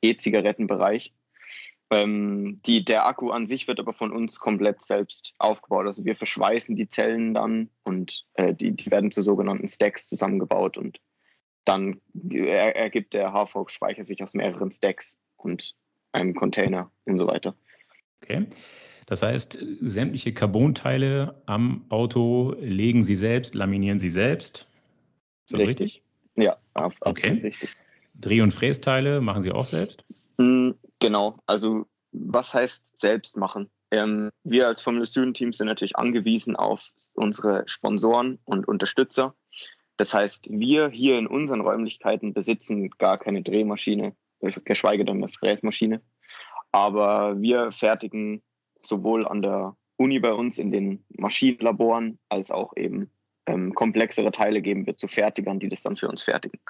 E-Zigarettenbereich. 0.00 1.12
Ähm, 1.90 2.60
die, 2.66 2.84
der 2.84 3.06
Akku 3.06 3.30
an 3.30 3.46
sich 3.46 3.66
wird 3.66 3.80
aber 3.80 3.92
von 3.92 4.12
uns 4.12 4.38
komplett 4.38 4.82
selbst 4.82 5.34
aufgebaut. 5.38 5.86
Also 5.86 6.04
wir 6.04 6.16
verschweißen 6.16 6.76
die 6.76 6.88
Zellen 6.88 7.34
dann 7.34 7.70
und 7.84 8.26
äh, 8.34 8.54
die, 8.54 8.72
die 8.72 8.90
werden 8.90 9.10
zu 9.10 9.22
sogenannten 9.22 9.68
Stacks 9.68 10.06
zusammengebaut 10.06 10.76
und 10.76 11.00
dann 11.64 12.00
ergibt 12.14 13.12
der 13.12 13.32
HV-Speicher 13.32 14.02
sich 14.02 14.22
aus 14.22 14.32
mehreren 14.32 14.70
Stacks 14.70 15.18
und 15.38 15.74
einem 16.12 16.34
Container 16.34 16.90
und 17.04 17.18
so 17.18 17.26
weiter. 17.26 17.54
Okay. 18.22 18.46
Das 19.06 19.22
heißt, 19.22 19.58
sämtliche 19.80 20.34
Carbonteile 20.34 21.40
am 21.46 21.86
Auto 21.88 22.54
legen 22.60 23.04
Sie 23.04 23.16
selbst, 23.16 23.54
laminieren 23.54 23.98
Sie 23.98 24.10
selbst. 24.10 24.68
Ist 25.46 25.54
das 25.54 25.60
richtig? 25.60 25.80
richtig? 25.80 26.02
Ja, 26.36 26.58
auf, 26.74 26.96
okay. 27.00 27.40
richtig. 27.42 27.70
Dreh- 28.14 28.42
und 28.42 28.52
Frästeile 28.52 29.20
machen 29.20 29.42
Sie 29.42 29.50
auch 29.50 29.64
selbst? 29.64 30.04
Mm, 30.36 30.72
genau. 30.98 31.38
Also, 31.46 31.86
was 32.12 32.52
heißt 32.52 32.98
selbst 32.98 33.36
machen? 33.36 33.70
Ähm, 33.90 34.30
wir 34.44 34.66
als 34.66 34.82
Formula 34.82 35.06
Student 35.06 35.36
Team 35.36 35.52
sind 35.52 35.68
natürlich 35.68 35.96
angewiesen 35.96 36.56
auf 36.56 36.90
unsere 37.14 37.62
Sponsoren 37.66 38.38
und 38.44 38.68
Unterstützer. 38.68 39.34
Das 39.96 40.14
heißt, 40.14 40.48
wir 40.50 40.90
hier 40.90 41.18
in 41.18 41.26
unseren 41.26 41.60
Räumlichkeiten 41.60 42.34
besitzen 42.34 42.90
gar 42.98 43.18
keine 43.18 43.42
Drehmaschine, 43.42 44.14
geschweige 44.40 45.04
denn 45.04 45.16
eine 45.16 45.28
Fräsmaschine. 45.28 46.00
Aber 46.72 47.40
wir 47.40 47.72
fertigen 47.72 48.42
sowohl 48.80 49.26
an 49.26 49.42
der 49.42 49.76
Uni 49.96 50.18
bei 50.18 50.32
uns 50.32 50.58
in 50.58 50.70
den 50.70 51.04
Maschinenlaboren 51.16 52.18
als 52.28 52.50
auch 52.50 52.76
eben 52.76 53.10
ähm, 53.46 53.74
komplexere 53.74 54.30
Teile 54.30 54.62
geben 54.62 54.86
wir 54.86 54.96
zu 54.96 55.08
Fertigern, 55.08 55.58
die 55.58 55.68
das 55.68 55.82
dann 55.82 55.96
für 55.96 56.08
uns 56.08 56.22
fertigen. 56.22 56.60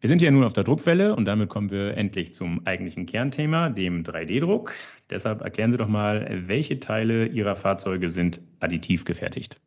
Wir 0.00 0.08
sind 0.08 0.20
hier 0.20 0.30
nun 0.30 0.44
auf 0.44 0.52
der 0.52 0.64
Druckwelle 0.64 1.16
und 1.16 1.24
damit 1.24 1.48
kommen 1.48 1.70
wir 1.70 1.96
endlich 1.96 2.34
zum 2.34 2.66
eigentlichen 2.66 3.06
Kernthema, 3.06 3.70
dem 3.70 4.02
3D-Druck. 4.02 4.74
Deshalb 5.08 5.40
erklären 5.40 5.72
Sie 5.72 5.78
doch 5.78 5.88
mal, 5.88 6.44
welche 6.46 6.80
Teile 6.80 7.26
Ihrer 7.26 7.56
Fahrzeuge 7.56 8.10
sind 8.10 8.40
additiv 8.60 9.04
gefertigt? 9.04 9.58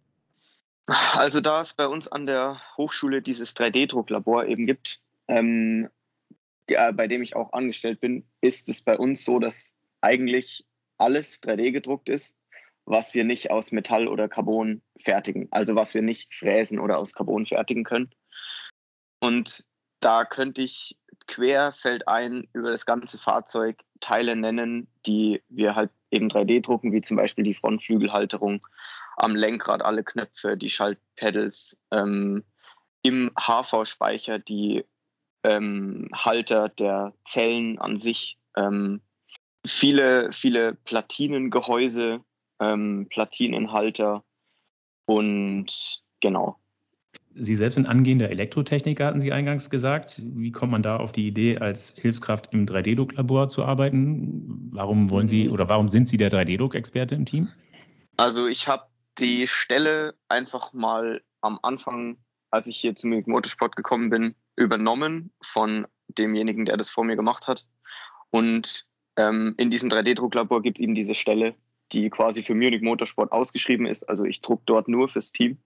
Also 1.14 1.42
da 1.42 1.62
es 1.62 1.74
bei 1.74 1.88
uns 1.88 2.08
an 2.08 2.26
der 2.26 2.62
Hochschule 2.78 3.22
dieses 3.22 3.56
3D-Drucklabor 3.56 4.46
eben 4.46 4.66
gibt, 4.66 5.02
ähm, 5.28 5.84
ja, 5.84 5.90
bei 6.94 7.08
dem 7.08 7.22
ich 7.22 7.36
auch 7.36 7.54
angestellt 7.54 8.00
bin, 8.00 8.28
ist 8.42 8.70
es 8.70 8.82
bei 8.82 8.98
uns 8.98 9.26
so, 9.26 9.40
dass 9.40 9.76
eigentlich 10.02 10.66
alles 10.98 11.42
3D 11.42 11.72
gedruckt 11.72 12.10
ist, 12.10 12.38
was 12.86 13.14
wir 13.14 13.24
nicht 13.24 13.52
aus 13.52 13.72
Metall 13.72 14.08
oder 14.08 14.28
Carbon 14.28 14.82
fertigen, 15.00 15.48
also 15.52 15.76
was 15.76 15.94
wir 15.94 16.02
nicht 16.02 16.34
fräsen 16.34 16.80
oder 16.80 16.98
aus 16.98 17.14
Carbon 17.14 17.46
fertigen 17.46 17.84
können. 17.84 18.10
Und 19.20 19.66
da 20.00 20.26
könnte 20.26 20.62
ich 20.62 20.98
querfeldein 21.28 22.48
über 22.54 22.72
das 22.72 22.86
ganze 22.86 23.18
Fahrzeug 23.18 23.78
Teile 24.00 24.36
nennen, 24.36 24.88
die 25.06 25.44
wir 25.50 25.76
halt 25.76 25.92
eben 26.10 26.30
3D 26.30 26.62
drucken, 26.62 26.92
wie 26.94 27.02
zum 27.02 27.18
Beispiel 27.18 27.44
die 27.44 27.54
Frontflügelhalterung, 27.54 28.62
am 29.18 29.36
Lenkrad 29.36 29.82
alle 29.82 30.04
Knöpfe, 30.04 30.58
die 30.58 30.70
Schaltpedals, 30.70 31.78
ähm, 31.92 32.44
im 33.02 33.32
HV-Speicher 33.38 34.40
die 34.40 34.86
ähm, 35.44 36.10
Halter 36.14 36.70
der 36.70 37.14
Zellen 37.26 37.80
an 37.80 37.98
sich, 37.98 38.38
ähm, 38.56 39.02
viele, 39.66 40.32
viele 40.32 40.76
Platinengehäuse, 40.86 42.22
ähm, 42.60 43.08
Platinenhalter 43.10 44.24
und 45.06 46.02
genau, 46.22 46.60
Sie 47.36 47.56
selbst 47.56 47.76
sind 47.76 47.86
angehender 47.86 48.30
Elektrotechniker, 48.30 49.06
hatten 49.06 49.22
Sie 49.22 49.32
eingangs 49.32 49.70
gesagt. 49.70 50.22
Wie 50.24 50.52
kommt 50.52 50.72
man 50.72 50.84
da 50.84 50.98
auf 50.98 51.12
die 51.12 51.28
Idee, 51.28 51.58
als 51.58 51.96
Hilfskraft 51.96 52.52
im 52.52 52.66
3D-Drucklabor 52.66 53.50
zu 53.50 53.64
arbeiten? 53.64 54.70
Warum 54.72 55.10
wollen 55.10 55.28
Sie 55.28 55.48
mhm. 55.48 55.54
oder 55.54 55.70
warum 55.70 55.90
sind 55.90 56.10
Sie 56.10 56.18
der 56.18 56.32
3D-Druck-Experte 56.32 57.16
im 57.16 57.26
Team? 57.26 57.50
Also 58.18 58.48
ich 58.48 58.68
habe 58.68 58.84
die 59.20 59.48
Stelle 59.48 60.16
einfach 60.28 60.74
mal 60.74 61.22
am 61.42 61.60
Anfang, 61.62 62.18
als 62.52 62.68
ich 62.68 62.78
hier 62.78 62.96
zum 62.96 63.12
Motorsport 63.26 63.76
gekommen 63.76 64.10
bin, 64.10 64.36
übernommen 64.60 65.32
von 65.42 65.88
demjenigen, 66.08 66.66
der 66.66 66.78
das 66.78 66.90
vor 66.90 67.04
mir 67.04 67.16
gemacht 67.16 67.48
hat. 67.48 67.66
Und 68.30 68.86
ähm, 69.16 69.56
in 69.58 69.72
diesem 69.72 69.90
3D-Drucklabor 69.90 70.62
gibt 70.62 70.80
es 70.80 70.84
eben 70.84 70.96
diese 70.96 71.16
Stelle, 71.16 71.56
die 71.92 72.10
quasi 72.10 72.44
für 72.44 72.56
Munich 72.56 72.82
Motorsport 72.82 73.32
ausgeschrieben 73.32 73.86
ist. 73.86 74.04
Also 74.04 74.26
ich 74.26 74.42
druck 74.42 74.62
dort 74.66 74.88
nur 74.88 75.10
fürs 75.10 75.32
Team. 75.32 75.58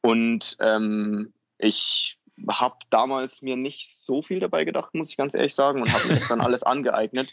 Und 0.00 0.56
ähm, 0.60 1.32
ich 1.58 2.18
habe 2.48 2.76
damals 2.90 3.42
mir 3.42 3.56
nicht 3.56 3.90
so 3.90 4.22
viel 4.22 4.40
dabei 4.40 4.64
gedacht, 4.64 4.94
muss 4.94 5.10
ich 5.10 5.16
ganz 5.16 5.34
ehrlich 5.34 5.54
sagen, 5.54 5.82
und 5.82 5.92
habe 5.92 6.08
mir 6.08 6.14
das 6.14 6.28
dann 6.28 6.40
alles 6.40 6.62
angeeignet 6.64 7.32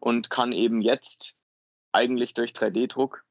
und 0.00 0.30
kann 0.30 0.52
eben 0.52 0.82
jetzt 0.82 1.34
eigentlich 1.92 2.34
durch 2.34 2.52
3D-Druck 2.52 3.24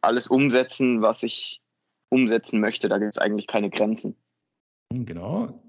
alles 0.00 0.26
umsetzen, 0.26 1.02
was 1.02 1.22
ich 1.22 1.62
umsetzen 2.08 2.60
möchte. 2.60 2.88
Da 2.88 2.98
gibt 2.98 3.16
es 3.16 3.22
eigentlich 3.22 3.46
keine 3.46 3.70
Grenzen. 3.70 4.16
Genau. 4.90 5.60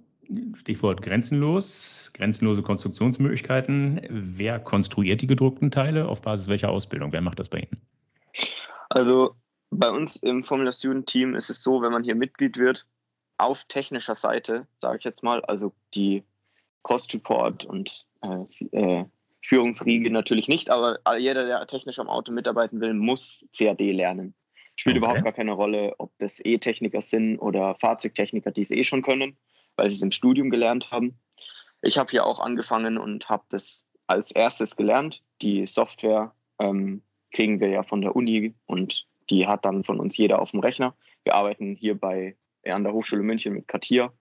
Stichwort 0.55 1.01
grenzenlos, 1.01 2.09
grenzenlose 2.13 2.61
Konstruktionsmöglichkeiten. 2.61 4.01
Wer 4.09 4.59
konstruiert 4.59 5.21
die 5.21 5.27
gedruckten 5.27 5.71
Teile? 5.71 6.07
Auf 6.07 6.21
Basis 6.21 6.47
welcher 6.47 6.69
Ausbildung? 6.69 7.11
Wer 7.11 7.21
macht 7.21 7.39
das 7.39 7.49
bei 7.49 7.59
Ihnen? 7.59 7.81
Also 8.89 9.35
bei 9.69 9.89
uns 9.89 10.17
im 10.17 10.43
Formula 10.43 10.71
Student 10.71 11.07
Team 11.07 11.35
ist 11.35 11.49
es 11.49 11.61
so, 11.61 11.81
wenn 11.81 11.91
man 11.91 12.03
hier 12.03 12.15
Mitglied 12.15 12.57
wird, 12.57 12.87
auf 13.37 13.63
technischer 13.65 14.15
Seite, 14.15 14.67
sage 14.79 14.99
ich 14.99 15.03
jetzt 15.03 15.23
mal, 15.23 15.43
also 15.45 15.73
die 15.93 16.23
Cost 16.83 17.13
Report 17.13 17.65
und 17.65 18.05
äh, 18.21 18.45
äh, 18.77 19.05
Führungsriege 19.43 20.11
natürlich 20.11 20.47
nicht, 20.47 20.69
aber 20.69 20.99
jeder, 21.17 21.45
der 21.45 21.65
technisch 21.67 21.99
am 21.99 22.09
Auto 22.09 22.31
mitarbeiten 22.31 22.79
will, 22.79 22.93
muss 22.93 23.47
CAD 23.57 23.79
lernen. 23.91 24.33
Spielt 24.75 24.95
okay. 24.95 25.05
überhaupt 25.05 25.23
gar 25.23 25.33
keine 25.33 25.51
Rolle, 25.51 25.95
ob 25.97 26.11
das 26.17 26.43
E-Techniker 26.43 27.01
sind 27.01 27.37
oder 27.37 27.75
Fahrzeugtechniker, 27.75 28.51
die 28.51 28.61
es 28.61 28.71
eh 28.71 28.83
schon 28.83 29.01
können, 29.01 29.37
weil 29.75 29.89
sie 29.89 29.97
es 29.97 30.01
im 30.01 30.11
Studium 30.11 30.49
gelernt 30.49 30.91
haben. 30.91 31.19
Ich 31.81 31.97
habe 31.97 32.11
hier 32.11 32.25
auch 32.25 32.39
angefangen 32.39 32.97
und 32.97 33.29
habe 33.29 33.43
das 33.49 33.87
als 34.07 34.31
erstes 34.31 34.75
gelernt. 34.75 35.23
Die 35.41 35.65
Software 35.65 36.33
ähm, 36.59 37.01
kriegen 37.31 37.59
wir 37.59 37.69
ja 37.69 37.83
von 37.83 38.01
der 38.01 38.15
Uni 38.15 38.53
und 38.65 39.07
die 39.29 39.47
hat 39.47 39.65
dann 39.65 39.83
von 39.83 39.99
uns 39.99 40.17
jeder 40.17 40.39
auf 40.41 40.51
dem 40.51 40.59
Rechner. 40.59 40.95
Wir 41.23 41.35
arbeiten 41.35 41.75
hier 41.75 41.97
bei 41.97 42.35
an 42.65 42.83
der 42.83 42.93
Hochschule 42.93 43.23
München 43.23 43.53
mit 43.53 43.67
Katia. 43.67 44.13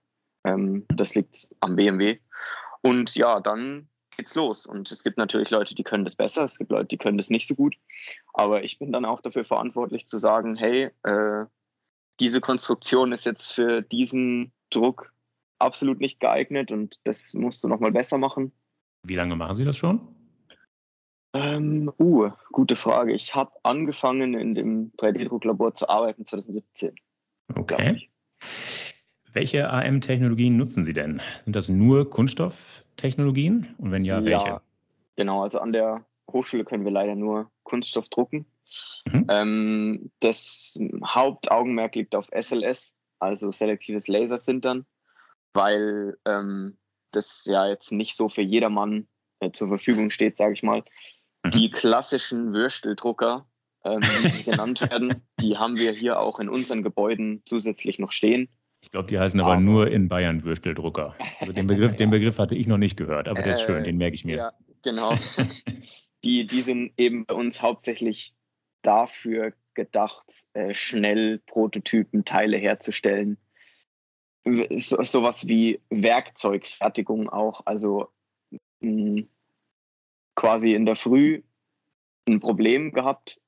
Ähm, 0.43 0.85
das 0.89 1.15
liegt 1.15 1.47
am 1.59 1.75
BMW. 1.75 2.19
Und 2.81 3.15
ja, 3.15 3.39
dann 3.39 3.89
geht's 4.21 4.35
los. 4.35 4.67
Und 4.67 4.91
es 4.91 5.03
gibt 5.03 5.17
natürlich 5.17 5.49
Leute, 5.49 5.73
die 5.73 5.83
können 5.83 6.03
das 6.03 6.15
besser, 6.15 6.43
es 6.43 6.59
gibt 6.59 6.71
Leute, 6.71 6.89
die 6.89 6.97
können 6.97 7.17
das 7.17 7.31
nicht 7.31 7.47
so 7.47 7.55
gut. 7.55 7.75
Aber 8.33 8.63
ich 8.63 8.77
bin 8.77 8.91
dann 8.91 9.03
auch 9.03 9.19
dafür 9.19 9.43
verantwortlich 9.43 10.05
zu 10.05 10.19
sagen, 10.19 10.55
hey, 10.55 10.91
äh, 11.03 11.45
diese 12.19 12.39
Konstruktion 12.39 13.13
ist 13.13 13.25
jetzt 13.25 13.51
für 13.51 13.81
diesen 13.81 14.51
Druck 14.69 15.11
absolut 15.57 15.99
nicht 15.99 16.19
geeignet 16.19 16.71
und 16.71 16.99
das 17.03 17.33
musst 17.33 17.63
du 17.63 17.67
nochmal 17.67 17.91
besser 17.91 18.19
machen. 18.19 18.51
Wie 19.07 19.15
lange 19.15 19.35
machen 19.35 19.55
Sie 19.55 19.65
das 19.65 19.75
schon? 19.75 19.99
Ähm, 21.33 21.91
uh, 21.99 22.29
gute 22.51 22.75
Frage. 22.75 23.13
Ich 23.13 23.33
habe 23.33 23.51
angefangen 23.63 24.35
in 24.35 24.53
dem 24.53 24.91
3D-Drucklabor 24.97 25.73
zu 25.73 25.89
arbeiten 25.89 26.25
2017. 26.25 26.93
Okay. 27.55 28.07
Welche 29.33 29.69
AM-Technologien 29.69 30.57
nutzen 30.57 30.83
Sie 30.83 30.93
denn? 30.93 31.21
Sind 31.45 31.55
das 31.55 31.69
nur 31.69 32.09
Kunststofftechnologien? 33.01 33.75
Und 33.77 33.91
wenn 33.91 34.05
ja, 34.05 34.23
welche? 34.23 34.45
Ja, 34.45 34.61
genau. 35.15 35.41
Also 35.41 35.59
an 35.59 35.73
der 35.73 36.05
Hochschule 36.31 36.63
können 36.63 36.85
wir 36.85 36.91
leider 36.91 37.15
nur 37.15 37.51
Kunststoff 37.63 38.09
drucken. 38.09 38.45
Mhm. 39.05 39.25
Ähm, 39.29 40.11
das 40.19 40.79
Hauptaugenmerk 41.05 41.95
liegt 41.95 42.15
auf 42.15 42.29
SLS, 42.31 42.95
also 43.19 43.51
selektives 43.51 44.07
Lasersintern, 44.07 44.85
weil 45.53 46.17
ähm, 46.25 46.77
das 47.11 47.45
ja 47.45 47.67
jetzt 47.67 47.91
nicht 47.91 48.15
so 48.15 48.29
für 48.29 48.41
jedermann 48.41 49.07
äh, 49.39 49.51
zur 49.51 49.67
Verfügung 49.67 50.09
steht, 50.11 50.37
sage 50.37 50.53
ich 50.53 50.63
mal. 50.63 50.83
Mhm. 51.43 51.51
Die 51.51 51.71
klassischen 51.71 52.53
Würsteldrucker, 52.53 53.47
ähm, 53.83 54.01
die 54.37 54.43
genannt 54.43 54.81
werden, 54.81 55.27
die 55.39 55.57
haben 55.57 55.77
wir 55.77 55.91
hier 55.91 56.19
auch 56.19 56.39
in 56.39 56.49
unseren 56.49 56.83
Gebäuden 56.83 57.41
zusätzlich 57.45 57.99
noch 57.99 58.11
stehen. 58.11 58.47
Ich 58.81 58.89
glaube, 58.89 59.07
die 59.07 59.19
heißen 59.19 59.39
aber, 59.39 59.53
aber, 59.53 59.61
nur 59.61 59.91
in 59.91 60.07
Bayern 60.09 60.43
Würsteldrucker. 60.43 61.15
Also 61.39 61.53
den 61.53 61.65
Begriff, 61.65 61.91
ja. 61.91 61.97
den 61.97 62.11
Begriff 62.11 62.37
hatte 62.37 62.55
ich 62.55 62.67
noch 62.67 62.77
nicht 62.77 62.97
gehört, 62.97 63.27
aber 63.27 63.41
der 63.41 63.53
ist 63.53 63.61
schön, 63.61 63.83
den 63.83 63.97
merke 63.97 64.13
ich 64.13 64.25
mir. 64.25 64.37
Ja, 64.37 64.53
genau. 64.83 65.15
die, 66.23 66.45
die 66.45 66.61
sind 66.61 66.93
eben 66.97 67.25
bei 67.25 67.33
uns 67.33 67.63
hauptsächlich 67.63 68.35
dafür 68.83 69.53
gedacht, 69.73 70.25
äh, 70.53 70.73
schnell 70.73 71.39
Prototypen, 71.39 72.25
Teile 72.25 72.57
herzustellen. 72.57 73.37
So, 74.43 75.01
sowas 75.03 75.47
wie 75.47 75.81
Werkzeugfertigung 75.89 77.29
auch. 77.29 77.61
Also 77.65 78.09
mh, 78.81 78.89
hm, 79.17 79.29
quasi 80.35 80.73
in 80.73 80.85
der 80.85 80.95
Früh 80.95 81.41
ein 82.27 82.39
Problem 82.39 82.91
gehabt, 82.91 83.39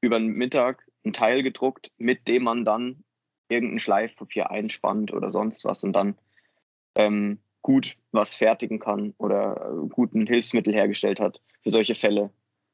über 0.00 0.18
den 0.18 0.32
Mittag 0.32 0.86
ein 1.04 1.12
Teil 1.12 1.42
gedruckt, 1.42 1.92
mit 1.98 2.28
dem 2.28 2.44
man 2.44 2.64
dann 2.64 3.04
irgendein 3.48 3.80
Schleifpapier 3.80 4.50
einspannt 4.50 5.12
oder 5.12 5.30
sonst 5.30 5.64
was 5.64 5.84
und 5.84 5.92
dann 5.92 6.16
ähm, 6.96 7.38
gut 7.62 7.96
was 8.12 8.36
fertigen 8.36 8.78
kann 8.78 9.14
oder 9.18 9.72
gut 9.90 10.14
ein 10.14 10.26
Hilfsmittel 10.26 10.72
hergestellt 10.72 11.20
hat. 11.20 11.40
Für 11.62 11.70
solche 11.70 11.94
Fälle 11.94 12.30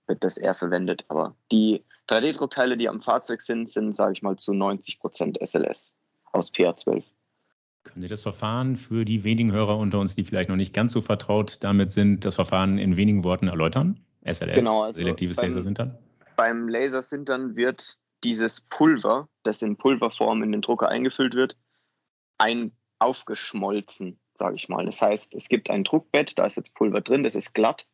wird 0.06 0.22
das 0.24 0.36
eher 0.36 0.54
verwendet. 0.54 1.04
Aber 1.08 1.34
die 1.50 1.82
3D-Druckteile, 2.08 2.76
die 2.76 2.88
am 2.88 3.00
Fahrzeug 3.00 3.40
sind, 3.40 3.68
sind, 3.68 3.94
sage 3.94 4.12
ich 4.12 4.22
mal, 4.22 4.36
zu 4.36 4.52
90 4.52 4.98
Prozent 4.98 5.38
SLS 5.42 5.94
aus 6.32 6.52
PA12. 6.52 7.04
Können 7.84 8.02
Sie 8.02 8.08
das 8.08 8.22
Verfahren 8.22 8.76
für 8.76 9.04
die 9.04 9.24
wenigen 9.24 9.52
Hörer 9.52 9.76
unter 9.78 9.98
uns, 9.98 10.14
die 10.14 10.24
vielleicht 10.24 10.48
noch 10.48 10.56
nicht 10.56 10.72
ganz 10.72 10.92
so 10.92 11.00
vertraut 11.00 11.58
damit 11.60 11.90
sind, 11.92 12.24
das 12.24 12.36
Verfahren 12.36 12.78
in 12.78 12.96
wenigen 12.96 13.24
Worten 13.24 13.48
erläutern? 13.48 13.98
SLS, 14.24 14.54
genau, 14.54 14.82
also 14.82 14.98
selektives 14.98 15.36
beim, 15.36 15.48
Lasersintern? 15.48 15.98
Beim 16.36 16.68
Lasersintern 16.68 17.56
wird 17.56 17.98
dieses 18.24 18.60
Pulver, 18.62 19.28
das 19.42 19.62
in 19.62 19.76
Pulverform 19.76 20.42
in 20.42 20.52
den 20.52 20.62
Drucker 20.62 20.88
eingefüllt 20.88 21.34
wird, 21.34 21.56
ein 22.38 22.76
aufgeschmolzen, 22.98 24.20
sage 24.34 24.56
ich 24.56 24.68
mal. 24.68 24.86
Das 24.86 25.02
heißt, 25.02 25.34
es 25.34 25.48
gibt 25.48 25.70
ein 25.70 25.84
Druckbett, 25.84 26.38
da 26.38 26.46
ist 26.46 26.56
jetzt 26.56 26.74
Pulver 26.74 27.00
drin, 27.00 27.22
das 27.22 27.34
ist 27.34 27.52
glatt 27.52 27.88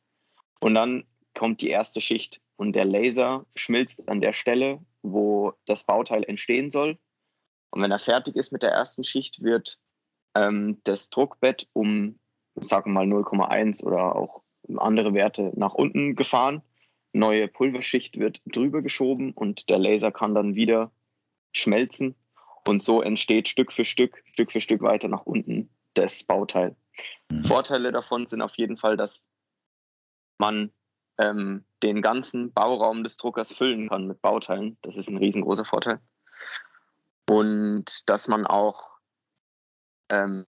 und 0.61 0.75
dann 0.75 1.05
kommt 1.35 1.61
die 1.61 1.71
erste 1.71 2.01
Schicht 2.01 2.41
und 2.57 2.75
der 2.75 2.85
Laser 2.85 3.47
schmilzt 3.55 4.09
an 4.09 4.21
der 4.21 4.33
Stelle, 4.33 4.85
wo 5.03 5.53
das 5.67 5.85
Bauteil 5.85 6.25
entstehen 6.25 6.71
soll 6.71 6.99
und 7.71 7.83
wenn 7.83 7.91
er 7.91 7.99
fertig 7.99 8.37
ist 8.37 8.53
mit 8.53 8.63
der 8.63 8.71
ersten 8.71 9.05
Schicht, 9.05 9.43
wird 9.43 9.79
ähm, 10.35 10.81
das 10.85 11.11
Druckbett 11.11 11.69
um, 11.73 12.19
sagen 12.57 12.93
wir 12.93 13.05
mal, 13.05 13.07
0,1 13.07 13.85
oder 13.85 14.17
auch 14.17 14.43
andere 14.77 15.15
Werte 15.15 15.53
nach 15.55 15.75
unten 15.75 16.17
gefahren. 16.17 16.63
Neue 17.13 17.49
Pulverschicht 17.49 18.19
wird 18.19 18.43
drüber 18.47 18.83
geschoben 18.83 19.33
und 19.33 19.69
der 19.69 19.79
Laser 19.79 20.13
kann 20.13 20.35
dann 20.35 20.55
wieder 20.55 20.93
schmelzen. 21.53 22.15
Und 22.67 22.83
so 22.83 23.01
entsteht 23.01 23.49
Stück 23.49 23.73
für 23.73 23.85
Stück, 23.85 24.23
Stück 24.33 24.53
für 24.53 24.61
Stück 24.61 24.83
weiter 24.83 25.09
nach 25.09 25.25
unten 25.25 25.71
das 25.95 26.25
Bauteil. 26.25 26.77
Mhm. 27.31 27.45
Vorteile 27.45 27.93
davon 27.93 28.27
sind 28.27 28.43
auf 28.43 28.57
jeden 28.57 28.77
Fall, 28.77 28.97
dass 28.97 29.31
man 30.39 30.73
ähm, 31.19 31.65
den 31.83 32.03
ganzen 32.03 32.53
Bauraum 32.53 33.05
des 33.05 33.17
Druckers 33.17 33.53
füllen 33.53 33.89
kann 33.89 34.07
mit 34.07 34.21
Bauteilen. 34.23 34.77
Das 34.83 34.97
ist 34.97 35.09
ein 35.09 35.17
riesengroßer 35.17 35.65
Vorteil. 35.65 36.01
Und 37.29 38.09
dass 38.09 38.29
man 38.29 38.47
auch 38.47 38.99
ähm, 40.11 40.47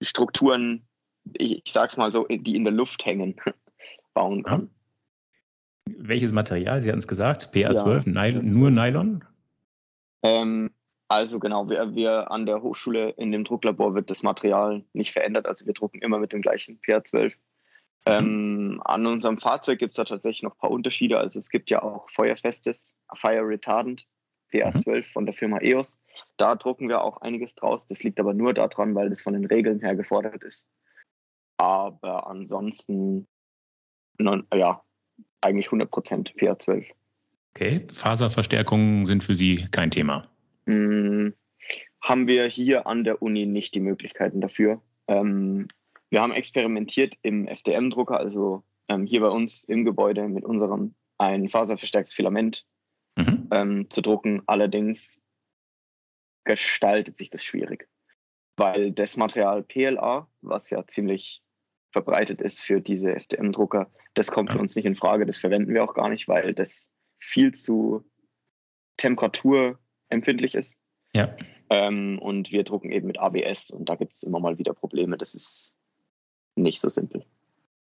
Strukturen, 0.00 0.86
ich, 1.34 1.62
ich 1.64 1.72
sag's 1.72 1.96
mal 1.96 2.12
so, 2.12 2.26
die 2.28 2.56
in 2.56 2.64
der 2.64 2.72
Luft 2.72 3.04
hängen, 3.04 3.36
bauen 4.14 4.42
kann. 4.42 4.70
Welches 5.98 6.32
Material? 6.32 6.80
Sie 6.80 6.88
hatten 6.88 6.98
es 6.98 7.08
gesagt, 7.08 7.50
PA12, 7.54 8.06
ja. 8.06 8.12
Nylon, 8.12 8.46
nur 8.46 8.70
Nylon? 8.70 9.24
Ähm, 10.22 10.70
also 11.08 11.38
genau, 11.38 11.68
wir, 11.68 11.94
wir 11.94 12.30
an 12.30 12.46
der 12.46 12.62
Hochschule 12.62 13.10
in 13.10 13.32
dem 13.32 13.44
Drucklabor 13.44 13.94
wird 13.94 14.10
das 14.10 14.22
Material 14.22 14.84
nicht 14.92 15.12
verändert. 15.12 15.46
Also 15.46 15.66
wir 15.66 15.74
drucken 15.74 16.00
immer 16.00 16.18
mit 16.18 16.32
dem 16.32 16.42
gleichen 16.42 16.80
PA12. 16.80 17.34
Ähm, 18.06 18.80
an 18.84 19.06
unserem 19.06 19.38
Fahrzeug 19.38 19.78
gibt 19.78 19.92
es 19.92 19.96
da 19.96 20.04
tatsächlich 20.04 20.42
noch 20.42 20.54
ein 20.54 20.58
paar 20.58 20.70
Unterschiede. 20.70 21.18
Also 21.18 21.38
es 21.38 21.50
gibt 21.50 21.70
ja 21.70 21.82
auch 21.82 22.08
feuerfestes, 22.10 22.96
Fire 23.14 23.46
Retardant, 23.46 24.06
PA12 24.52 24.96
mhm. 24.96 25.02
von 25.04 25.26
der 25.26 25.34
Firma 25.34 25.58
EOS. 25.60 26.00
Da 26.36 26.56
drucken 26.56 26.88
wir 26.88 27.02
auch 27.02 27.20
einiges 27.20 27.54
draus. 27.54 27.86
Das 27.86 28.02
liegt 28.02 28.18
aber 28.18 28.34
nur 28.34 28.54
daran, 28.54 28.94
weil 28.94 29.08
das 29.08 29.22
von 29.22 29.34
den 29.34 29.44
Regeln 29.44 29.80
her 29.80 29.94
gefordert 29.94 30.42
ist. 30.42 30.66
Aber 31.58 32.26
ansonsten, 32.26 33.28
non, 34.18 34.46
ja, 34.52 34.82
eigentlich 35.42 35.68
100% 35.68 36.36
PA12. 36.36 36.86
Okay, 37.54 37.86
Faserverstärkungen 37.92 39.04
sind 39.04 39.22
für 39.22 39.34
Sie 39.34 39.68
kein 39.70 39.90
Thema. 39.90 40.28
Hm, 40.66 41.34
haben 42.00 42.26
wir 42.26 42.46
hier 42.46 42.86
an 42.86 43.04
der 43.04 43.20
Uni 43.22 43.46
nicht 43.46 43.74
die 43.74 43.80
Möglichkeiten 43.80 44.40
dafür. 44.40 44.80
Ähm, 45.06 45.68
wir 46.10 46.22
haben 46.22 46.32
experimentiert 46.32 47.16
im 47.22 47.46
FDM-Drucker, 47.46 48.18
also 48.18 48.62
ähm, 48.88 49.06
hier 49.06 49.20
bei 49.20 49.28
uns 49.28 49.64
im 49.64 49.84
Gebäude 49.84 50.28
mit 50.28 50.44
unserem 50.44 50.94
ein 51.18 51.48
faserverstärktes 51.48 52.14
Filament 52.14 52.66
mhm. 53.16 53.48
ähm, 53.50 53.90
zu 53.90 54.00
drucken. 54.00 54.42
Allerdings 54.46 55.22
gestaltet 56.44 57.18
sich 57.18 57.30
das 57.30 57.44
schwierig, 57.44 57.88
weil 58.56 58.92
das 58.92 59.16
Material 59.16 59.62
PLA, 59.62 60.28
was 60.40 60.70
ja 60.70 60.86
ziemlich 60.86 61.41
verbreitet 61.92 62.40
ist 62.40 62.60
für 62.60 62.80
diese 62.80 63.14
FDM-Drucker, 63.14 63.90
das 64.14 64.30
kommt 64.30 64.52
für 64.52 64.58
uns 64.58 64.74
nicht 64.74 64.84
in 64.84 64.94
Frage. 64.94 65.26
Das 65.26 65.38
verwenden 65.38 65.72
wir 65.72 65.84
auch 65.84 65.94
gar 65.94 66.08
nicht, 66.08 66.28
weil 66.28 66.54
das 66.54 66.90
viel 67.18 67.52
zu 67.52 68.04
temperaturempfindlich 68.96 70.54
ist. 70.54 70.78
Ja. 71.14 71.34
Ähm, 71.70 72.18
und 72.18 72.52
wir 72.52 72.64
drucken 72.64 72.90
eben 72.90 73.06
mit 73.06 73.18
ABS 73.18 73.70
und 73.70 73.88
da 73.88 73.96
gibt 73.96 74.14
es 74.14 74.22
immer 74.22 74.40
mal 74.40 74.58
wieder 74.58 74.74
Probleme. 74.74 75.16
Das 75.16 75.34
ist 75.34 75.74
nicht 76.56 76.80
so 76.80 76.88
simpel. 76.88 77.24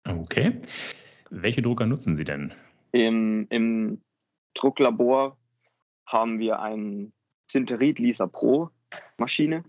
Okay. 0.06 0.60
Welche 1.30 1.62
Drucker 1.62 1.86
nutzen 1.86 2.16
Sie 2.16 2.24
denn? 2.24 2.54
Im, 2.92 3.46
im 3.50 4.02
Drucklabor 4.54 5.36
haben 6.06 6.38
wir 6.38 6.60
ein 6.60 7.12
Sinterit 7.50 7.98
Lisa 7.98 8.26
Pro 8.26 8.70
Maschine. 9.18 9.64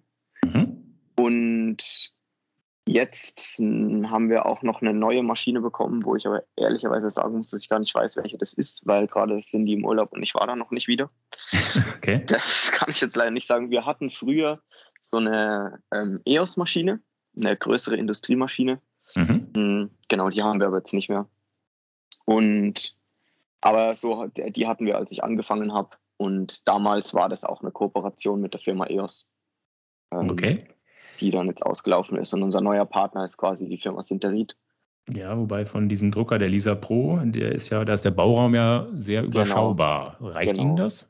Jetzt 2.87 3.57
haben 3.59 4.29
wir 4.29 4.45
auch 4.45 4.61
noch 4.61 4.81
eine 4.81 4.93
neue 4.93 5.23
Maschine 5.23 5.59
bekommen, 5.59 6.05
wo 6.05 6.15
ich 6.15 6.27
aber 6.27 6.43
ehrlicherweise 6.55 7.09
sagen 7.09 7.37
muss, 7.37 7.49
dass 7.49 7.63
ich 7.63 7.69
gar 7.69 7.79
nicht 7.79 7.95
weiß, 7.95 8.15
welche 8.15 8.37
das 8.37 8.53
ist, 8.53 8.85
weil 8.85 9.07
gerade 9.07 9.41
sind 9.41 9.65
die 9.65 9.73
im 9.73 9.85
Urlaub 9.85 10.13
und 10.13 10.21
ich 10.21 10.35
war 10.35 10.45
da 10.45 10.55
noch 10.55 10.71
nicht 10.71 10.87
wieder. 10.87 11.09
Okay. 11.97 12.21
Das 12.27 12.71
kann 12.71 12.87
ich 12.91 13.01
jetzt 13.01 13.15
leider 13.15 13.31
nicht 13.31 13.47
sagen. 13.47 13.71
Wir 13.71 13.83
hatten 13.83 14.11
früher 14.11 14.61
so 15.01 15.17
eine 15.17 15.81
ähm, 15.91 16.21
EOS-Maschine, 16.25 16.99
eine 17.35 17.57
größere 17.57 17.95
Industriemaschine. 17.95 18.79
Mhm. 19.15 19.47
Hm, 19.55 19.89
genau, 20.07 20.29
die 20.29 20.43
haben 20.43 20.59
wir 20.59 20.67
aber 20.67 20.77
jetzt 20.77 20.93
nicht 20.93 21.09
mehr. 21.09 21.27
Und 22.25 22.95
aber 23.61 23.95
so, 23.95 24.27
die 24.27 24.67
hatten 24.67 24.85
wir, 24.85 24.97
als 24.97 25.11
ich 25.11 25.23
angefangen 25.23 25.73
habe. 25.73 25.89
Und 26.17 26.67
damals 26.67 27.15
war 27.15 27.29
das 27.29 27.43
auch 27.43 27.61
eine 27.61 27.71
Kooperation 27.71 28.39
mit 28.39 28.53
der 28.53 28.61
Firma 28.61 28.85
EOS. 28.85 29.31
Ähm, 30.11 30.29
okay. 30.29 30.67
Die 31.19 31.31
dann 31.31 31.47
jetzt 31.47 31.65
ausgelaufen 31.65 32.17
ist. 32.17 32.33
Und 32.33 32.43
unser 32.43 32.61
neuer 32.61 32.85
Partner 32.85 33.23
ist 33.23 33.37
quasi 33.37 33.67
die 33.67 33.77
Firma 33.77 34.01
Sinterit. 34.01 34.55
Ja, 35.13 35.37
wobei 35.37 35.65
von 35.65 35.87
diesem 35.87 36.11
Drucker, 36.11 36.39
der 36.39 36.49
Lisa 36.49 36.73
Pro, 36.73 37.19
der 37.23 37.51
ist 37.51 37.69
ja, 37.69 37.85
da 37.85 37.93
ist 37.93 38.05
der 38.05 38.11
Bauraum 38.11 38.55
ja 38.55 38.87
sehr 38.93 39.21
genau. 39.21 39.33
überschaubar. 39.33 40.15
Genau. 40.17 40.31
Reicht 40.31 40.51
genau. 40.51 40.63
Ihnen 40.63 40.75
das? 40.75 41.07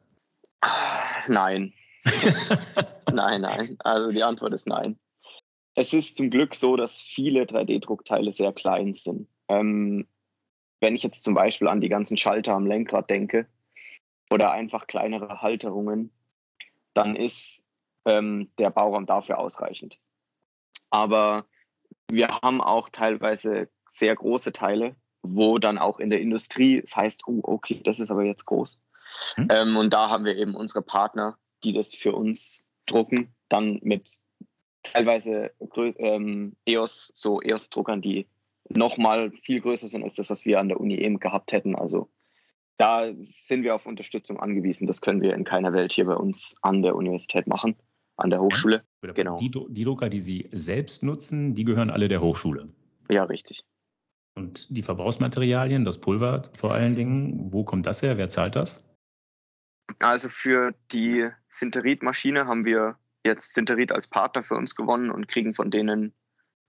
Nein. 1.28 1.74
nein, 3.14 3.42
nein. 3.42 3.78
Also 3.80 4.12
die 4.12 4.24
Antwort 4.24 4.54
ist 4.54 4.68
nein. 4.68 4.98
Es 5.76 5.94
ist 5.94 6.16
zum 6.16 6.30
Glück 6.30 6.56
so, 6.56 6.76
dass 6.76 7.02
viele 7.02 7.44
3D-Druckteile 7.44 8.32
sehr 8.32 8.54
klein 8.54 8.94
sind. 8.94 9.28
Ähm, 9.50 10.08
wenn 10.82 10.96
ich 10.96 11.04
jetzt 11.04 11.24
zum 11.24 11.34
Beispiel 11.34 11.68
an 11.68 11.82
die 11.82 11.90
ganzen 11.90 12.18
Schalter 12.18 12.54
am 12.54 12.66
Lenkrad 12.66 13.10
denke 13.10 13.48
oder 14.32 14.52
einfach 14.52 14.88
kleinere 14.88 15.42
Halterungen, 15.42 16.12
dann 16.94 17.16
ist 17.16 17.65
ähm, 18.06 18.50
der 18.58 18.70
Bauraum 18.70 19.06
dafür 19.06 19.40
ausreichend. 19.40 20.00
Aber 20.90 21.46
wir 22.10 22.28
haben 22.42 22.62
auch 22.62 22.90
teilweise 22.90 23.70
sehr 23.92 24.16
große 24.16 24.54
Teile, 24.54 24.96
wo 25.24 25.58
dann 25.58 25.78
auch 25.78 26.00
in 26.00 26.10
der 26.10 26.22
Industrie 26.22 26.82
es 26.84 26.96
heißt, 26.96 27.24
oh, 27.28 27.40
okay, 27.44 27.82
das 27.84 28.00
ist 28.00 28.12
aber 28.12 28.24
jetzt 28.24 28.46
groß. 28.46 28.80
Mhm. 29.38 29.48
Ähm, 29.50 29.78
und 29.78 29.94
da 29.94 30.10
haben 30.10 30.26
wir 30.26 30.36
eben 30.36 30.56
unsere 30.56 30.82
Partner, 30.82 31.38
die 31.64 31.74
das 31.74 31.96
für 31.96 32.14
uns 32.14 32.68
drucken, 32.86 33.34
dann 33.50 33.80
mit 33.82 34.20
teilweise 34.84 35.52
ähm, 35.98 36.56
EOS, 36.66 37.12
so 37.16 37.42
EOS-Druckern, 37.42 38.02
die 38.02 38.28
nochmal 38.70 39.32
viel 39.32 39.62
größer 39.62 39.88
sind 39.88 40.04
als 40.04 40.16
das, 40.16 40.30
was 40.30 40.46
wir 40.46 40.60
an 40.60 40.70
der 40.70 40.80
Uni 40.80 40.96
eben 40.98 41.20
gehabt 41.20 41.52
hätten. 41.52 41.76
Also 41.76 42.10
da 42.78 43.12
sind 43.20 43.64
wir 43.64 43.76
auf 43.76 43.86
Unterstützung 43.86 44.40
angewiesen. 44.40 44.88
Das 44.88 45.02
können 45.02 45.22
wir 45.22 45.34
in 45.34 45.44
keiner 45.44 45.74
Welt 45.74 45.94
hier 45.94 46.06
bei 46.06 46.16
uns 46.16 46.56
an 46.62 46.82
der 46.82 46.96
Universität 46.96 47.48
machen, 47.48 47.76
an 48.18 48.30
der 48.30 48.42
Hochschule. 48.42 48.84
Ja, 49.04 49.12
genau. 49.14 49.38
Die, 49.38 49.52
die 49.52 49.84
Drucker, 49.84 50.10
die 50.10 50.22
Sie 50.22 50.50
selbst 50.52 51.04
nutzen, 51.04 51.56
die 51.56 51.66
gehören 51.66 51.90
alle 51.90 52.08
der 52.08 52.22
Hochschule. 52.22 52.70
Ja, 53.10 53.24
richtig. 53.24 53.64
Und 54.36 54.68
die 54.76 54.84
Verbrauchsmaterialien, 54.84 55.86
das 55.86 56.00
Pulver 56.00 56.44
vor 56.56 56.74
allen 56.74 56.96
Dingen, 56.96 57.54
wo 57.54 57.64
kommt 57.64 57.86
das 57.86 58.02
her? 58.02 58.18
Wer 58.18 58.30
zahlt 58.30 58.56
das? 58.56 58.82
Also 60.00 60.30
für 60.30 60.74
die 60.92 61.30
Sinterit-Maschine 61.50 62.48
haben 62.48 62.66
wir 62.66 62.98
jetzt 63.24 63.54
Sinterit 63.54 63.92
als 63.92 64.08
Partner 64.08 64.44
für 64.44 64.56
uns 64.56 64.76
gewonnen 64.76 65.10
und 65.10 65.28
kriegen 65.28 65.54
von 65.54 65.72
denen 65.72 66.14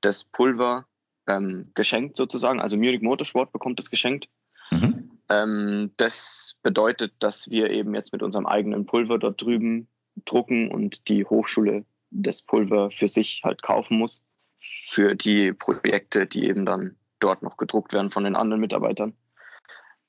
das 0.01 0.25
Pulver 0.25 0.87
ähm, 1.27 1.71
geschenkt 1.75 2.17
sozusagen. 2.17 2.61
Also 2.61 2.77
Munich 2.77 3.03
Motorsport 3.03 3.53
bekommt 3.53 3.81
es 3.81 3.91
geschenkt. 3.91 4.29
Mhm. 4.71 5.11
Ähm, 5.29 5.93
das 5.97 6.57
bedeutet, 6.63 7.15
dass 7.19 7.51
wir 7.51 7.71
eben 7.71 7.95
jetzt 7.95 8.13
mit 8.13 8.23
unserem 8.23 8.47
eigenen 8.47 8.87
Pulver 8.87 9.19
dort 9.19 9.41
drüben 9.43 9.89
drucken 10.27 10.71
und 10.71 11.09
die 11.09 11.25
Hochschule 11.25 11.85
das 12.11 12.43
Pulver 12.43 12.91
für 12.91 13.09
sich 13.09 13.43
halt 13.45 13.63
kaufen 13.63 13.99
muss 13.99 14.25
für 14.59 15.15
die 15.15 15.53
Projekte, 15.53 16.27
die 16.27 16.47
eben 16.47 16.67
dann 16.67 16.97
dort 17.21 17.43
noch 17.43 17.57
gedruckt 17.57 17.93
werden 17.93 18.11
von 18.11 18.25
den 18.25 18.37
anderen 18.37 18.61
Mitarbeitern. 18.61 19.15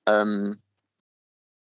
Ähm, 0.07 0.57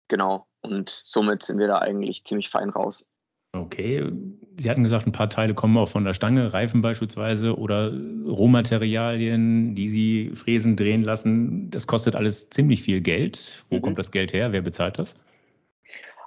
genau, 0.09 0.47
und 0.61 0.89
somit 0.89 1.43
sind 1.43 1.59
wir 1.59 1.67
da 1.67 1.79
eigentlich 1.79 2.25
ziemlich 2.25 2.49
fein 2.49 2.71
raus. 2.71 3.07
Okay, 3.53 4.11
Sie 4.59 4.71
hatten 4.71 4.83
gesagt, 4.83 5.07
ein 5.07 5.13
paar 5.13 5.31
Teile 5.31 5.55
kommen 5.55 5.77
auch 5.79 5.89
von 5.89 6.05
der 6.05 6.15
Stange, 6.15 6.53
Reifen 6.53 6.83
beispielsweise 6.83 7.57
oder 7.57 7.93
Rohmaterialien, 8.27 9.75
die 9.75 9.89
Sie 9.89 10.31
fräsen, 10.35 10.77
drehen 10.77 11.03
lassen. 11.03 11.71
Das 11.71 11.87
kostet 11.87 12.15
alles 12.15 12.51
ziemlich 12.51 12.83
viel 12.83 13.01
Geld. 13.01 13.65
Wo 13.71 13.77
mhm. 13.77 13.83
kommt 13.83 13.99
das 13.99 14.11
Geld 14.11 14.33
her? 14.33 14.53
Wer 14.53 14.63
bezahlt 14.63 14.99
das? 14.99 15.17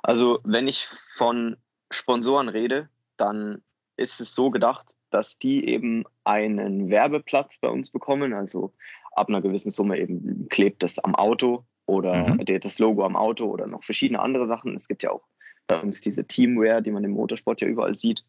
Also, 0.02 0.40
wenn 0.44 0.68
ich 0.68 0.86
von 0.86 1.58
Sponsoren 1.92 2.50
rede, 2.50 2.90
dann 3.18 3.62
ist 3.98 4.22
es 4.22 4.34
so 4.34 4.50
gedacht, 4.50 4.96
dass 5.10 5.40
die 5.40 5.68
eben 5.68 6.06
einen 6.24 6.90
Werbeplatz 6.90 7.60
bei 7.60 7.70
uns 7.70 7.90
bekommen. 7.90 8.34
Also 8.34 8.74
ab 9.12 9.30
einer 9.30 9.42
gewissen 9.42 9.72
Summe 9.72 10.00
eben 10.00 10.48
klebt 10.50 10.84
das 10.84 11.00
am 11.00 11.16
Auto 11.16 11.66
oder 11.86 12.30
mhm. 12.30 12.46
das 12.46 12.80
Logo 12.80 13.04
am 13.04 13.16
Auto 13.16 13.46
oder 13.46 13.68
noch 13.68 13.84
verschiedene 13.84 14.20
andere 14.20 14.46
Sachen. 14.46 14.76
Es 14.76 14.88
gibt 14.88 15.04
ja 15.04 15.12
auch 15.12 15.24
bei 15.68 15.80
uns 15.80 16.02
diese 16.02 16.26
Teamwear, 16.26 16.82
die 16.82 16.92
man 16.92 17.04
im 17.04 17.12
Motorsport 17.12 17.62
ja 17.62 17.68
überall 17.68 17.96
sieht. 17.96 18.24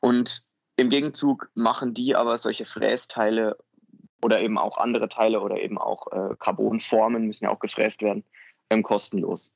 Und 0.00 0.44
im 0.76 0.90
Gegenzug 0.90 1.50
machen 1.54 1.94
die 1.94 2.16
aber 2.16 2.36
solche 2.38 2.64
Frästeile 2.64 3.56
oder 4.22 4.40
eben 4.40 4.58
auch 4.58 4.78
andere 4.78 5.08
Teile 5.08 5.40
oder 5.40 5.60
eben 5.60 5.78
auch 5.78 6.10
äh, 6.10 6.34
Carbonformen 6.38 7.26
müssen 7.26 7.44
ja 7.44 7.50
auch 7.50 7.60
gefräst 7.60 8.02
werden, 8.02 8.24
ähm, 8.70 8.82
kostenlos. 8.82 9.52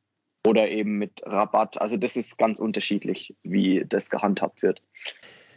Oder 0.47 0.69
eben 0.69 0.99
mit 0.99 1.21
Rabatt. 1.25 1.81
Also 1.81 1.97
das 1.97 2.17
ist 2.17 2.39
ganz 2.39 2.59
unterschiedlich, 2.59 3.35
wie 3.43 3.85
das 3.87 4.09
gehandhabt 4.09 4.63
wird. 4.63 4.83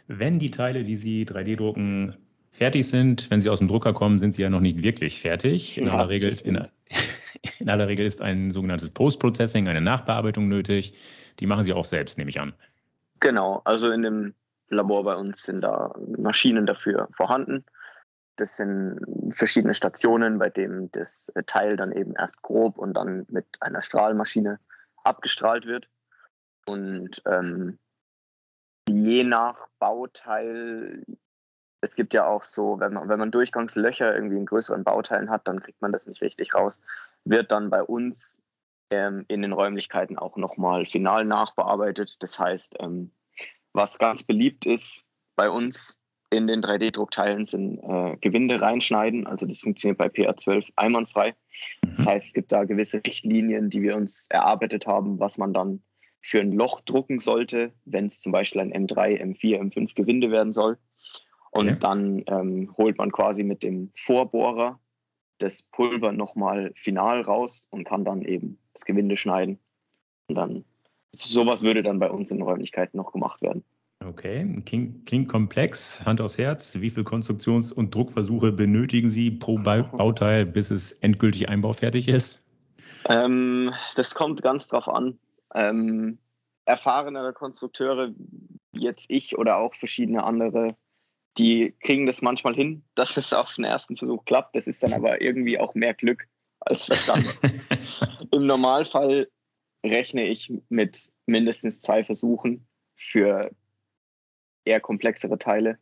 Wenn 0.08 0.38
die 0.38 0.50
Teile, 0.50 0.84
die 0.84 0.96
Sie 0.96 1.24
3D 1.24 1.56
drucken, 1.56 2.16
fertig 2.52 2.88
sind, 2.88 3.30
wenn 3.30 3.40
sie 3.40 3.48
aus 3.48 3.58
dem 3.58 3.68
Drucker 3.68 3.92
kommen, 3.92 4.18
sind 4.18 4.34
sie 4.34 4.42
ja 4.42 4.50
noch 4.50 4.60
nicht 4.60 4.82
wirklich 4.82 5.20
fertig. 5.20 5.78
In, 5.78 5.86
ja, 5.86 5.94
aller, 5.94 6.08
Regel 6.08 6.32
in, 6.44 6.62
in 7.58 7.68
aller 7.68 7.88
Regel 7.88 8.06
ist 8.06 8.22
ein 8.22 8.50
sogenanntes 8.50 8.90
Post-Processing, 8.90 9.68
eine 9.68 9.80
Nachbearbeitung 9.80 10.48
nötig. 10.48 10.94
Die 11.40 11.46
machen 11.46 11.64
Sie 11.64 11.72
auch 11.72 11.84
selbst, 11.84 12.18
nehme 12.18 12.30
ich 12.30 12.38
an. 12.38 12.52
Genau, 13.20 13.62
also 13.64 13.90
in 13.90 14.02
dem 14.02 14.34
Labor 14.68 15.04
bei 15.04 15.16
uns 15.16 15.42
sind 15.42 15.62
da 15.62 15.94
Maschinen 16.18 16.66
dafür 16.66 17.08
vorhanden. 17.12 17.64
Das 18.36 18.56
sind 18.56 18.98
verschiedene 19.30 19.74
Stationen, 19.74 20.38
bei 20.38 20.50
denen 20.50 20.90
das 20.92 21.32
Teil 21.46 21.76
dann 21.76 21.92
eben 21.92 22.14
erst 22.14 22.42
grob 22.42 22.78
und 22.78 22.94
dann 22.94 23.26
mit 23.28 23.46
einer 23.60 23.82
Strahlmaschine 23.82 24.58
abgestrahlt 25.04 25.66
wird. 25.66 25.88
Und 26.66 27.22
ähm, 27.26 27.78
je 28.88 29.24
nach 29.24 29.68
Bauteil, 29.78 31.04
es 31.80 31.94
gibt 31.94 32.14
ja 32.14 32.26
auch 32.26 32.42
so, 32.42 32.78
wenn 32.78 32.92
man, 32.92 33.08
wenn 33.08 33.18
man 33.18 33.30
Durchgangslöcher 33.30 34.14
irgendwie 34.14 34.36
in 34.36 34.46
größeren 34.46 34.84
Bauteilen 34.84 35.30
hat, 35.30 35.48
dann 35.48 35.60
kriegt 35.60 35.80
man 35.80 35.92
das 35.92 36.06
nicht 36.06 36.22
richtig 36.22 36.54
raus, 36.54 36.80
wird 37.24 37.50
dann 37.50 37.70
bei 37.70 37.82
uns 37.82 38.42
ähm, 38.90 39.24
in 39.28 39.42
den 39.42 39.52
Räumlichkeiten 39.52 40.18
auch 40.18 40.36
nochmal 40.36 40.86
final 40.86 41.24
nachbearbeitet. 41.24 42.22
Das 42.22 42.38
heißt, 42.38 42.76
ähm, 42.80 43.12
was 43.72 43.98
ganz 43.98 44.22
beliebt 44.22 44.66
ist 44.66 45.04
bei 45.34 45.48
uns 45.48 46.01
in 46.32 46.46
den 46.46 46.62
3D-Druckteilen 46.62 47.44
sind 47.44 47.78
äh, 47.78 48.16
Gewinde 48.20 48.60
reinschneiden. 48.60 49.26
Also 49.26 49.46
das 49.46 49.60
funktioniert 49.60 49.98
bei 49.98 50.06
PA12 50.06 50.70
einwandfrei. 50.76 51.34
Das 51.82 52.06
mhm. 52.06 52.10
heißt, 52.10 52.26
es 52.28 52.32
gibt 52.32 52.52
da 52.52 52.64
gewisse 52.64 53.02
Richtlinien, 53.06 53.70
die 53.70 53.82
wir 53.82 53.96
uns 53.96 54.26
erarbeitet 54.30 54.86
haben, 54.86 55.20
was 55.20 55.38
man 55.38 55.52
dann 55.52 55.82
für 56.20 56.40
ein 56.40 56.52
Loch 56.52 56.80
drucken 56.82 57.18
sollte, 57.18 57.72
wenn 57.84 58.06
es 58.06 58.20
zum 58.20 58.32
Beispiel 58.32 58.60
ein 58.60 58.72
M3, 58.72 59.20
M4, 59.20 59.60
M5 59.60 59.94
Gewinde 59.94 60.30
werden 60.30 60.52
soll. 60.52 60.78
Und 61.50 61.68
okay. 61.68 61.78
dann 61.80 62.24
ähm, 62.28 62.74
holt 62.78 62.96
man 62.96 63.12
quasi 63.12 63.42
mit 63.42 63.62
dem 63.62 63.90
Vorbohrer 63.94 64.80
das 65.38 65.64
Pulver 65.64 66.12
nochmal 66.12 66.72
final 66.76 67.20
raus 67.20 67.66
und 67.70 67.84
kann 67.84 68.04
dann 68.04 68.22
eben 68.22 68.58
das 68.72 68.84
Gewinde 68.84 69.16
schneiden. 69.16 69.58
Und 70.28 70.36
dann 70.36 70.64
sowas 71.14 71.62
würde 71.62 71.82
dann 71.82 71.98
bei 71.98 72.10
uns 72.10 72.30
in 72.30 72.40
Räumlichkeiten 72.40 72.96
noch 72.96 73.12
gemacht 73.12 73.42
werden. 73.42 73.64
Okay, 74.06 74.62
klingt, 74.64 75.06
klingt, 75.06 75.28
komplex. 75.28 76.04
Hand 76.04 76.20
aufs 76.20 76.38
Herz. 76.38 76.80
Wie 76.80 76.90
viele 76.90 77.04
Konstruktions- 77.04 77.72
und 77.72 77.94
Druckversuche 77.94 78.52
benötigen 78.52 79.08
Sie 79.08 79.30
pro 79.30 79.58
Bauteil, 79.58 80.44
bis 80.44 80.70
es 80.70 80.92
endgültig 80.92 81.48
einbaufertig 81.48 82.08
ist? 82.08 82.42
Ähm, 83.08 83.72
das 83.96 84.14
kommt 84.14 84.42
ganz 84.42 84.68
drauf 84.68 84.88
an. 84.88 85.18
Ähm, 85.54 86.18
erfahrenere 86.64 87.32
Konstrukteure, 87.32 88.12
wie 88.72 88.80
jetzt 88.80 89.06
ich 89.08 89.36
oder 89.36 89.58
auch 89.58 89.74
verschiedene 89.74 90.24
andere, 90.24 90.76
die 91.38 91.74
kriegen 91.80 92.06
das 92.06 92.22
manchmal 92.22 92.54
hin, 92.54 92.84
dass 92.94 93.16
es 93.16 93.32
auf 93.32 93.54
den 93.54 93.64
ersten 93.64 93.96
Versuch 93.96 94.24
klappt. 94.24 94.54
Das 94.54 94.66
ist 94.66 94.82
dann 94.82 94.92
aber 94.92 95.20
irgendwie 95.20 95.58
auch 95.58 95.74
mehr 95.74 95.94
Glück 95.94 96.26
als 96.60 96.86
Verstand. 96.86 97.26
Im 98.30 98.46
Normalfall 98.46 99.28
rechne 99.84 100.26
ich 100.26 100.52
mit 100.68 101.10
mindestens 101.26 101.80
zwei 101.80 102.04
Versuchen 102.04 102.66
für 102.94 103.50
eher 104.64 104.80
komplexere 104.80 105.38
Teile. 105.38 105.78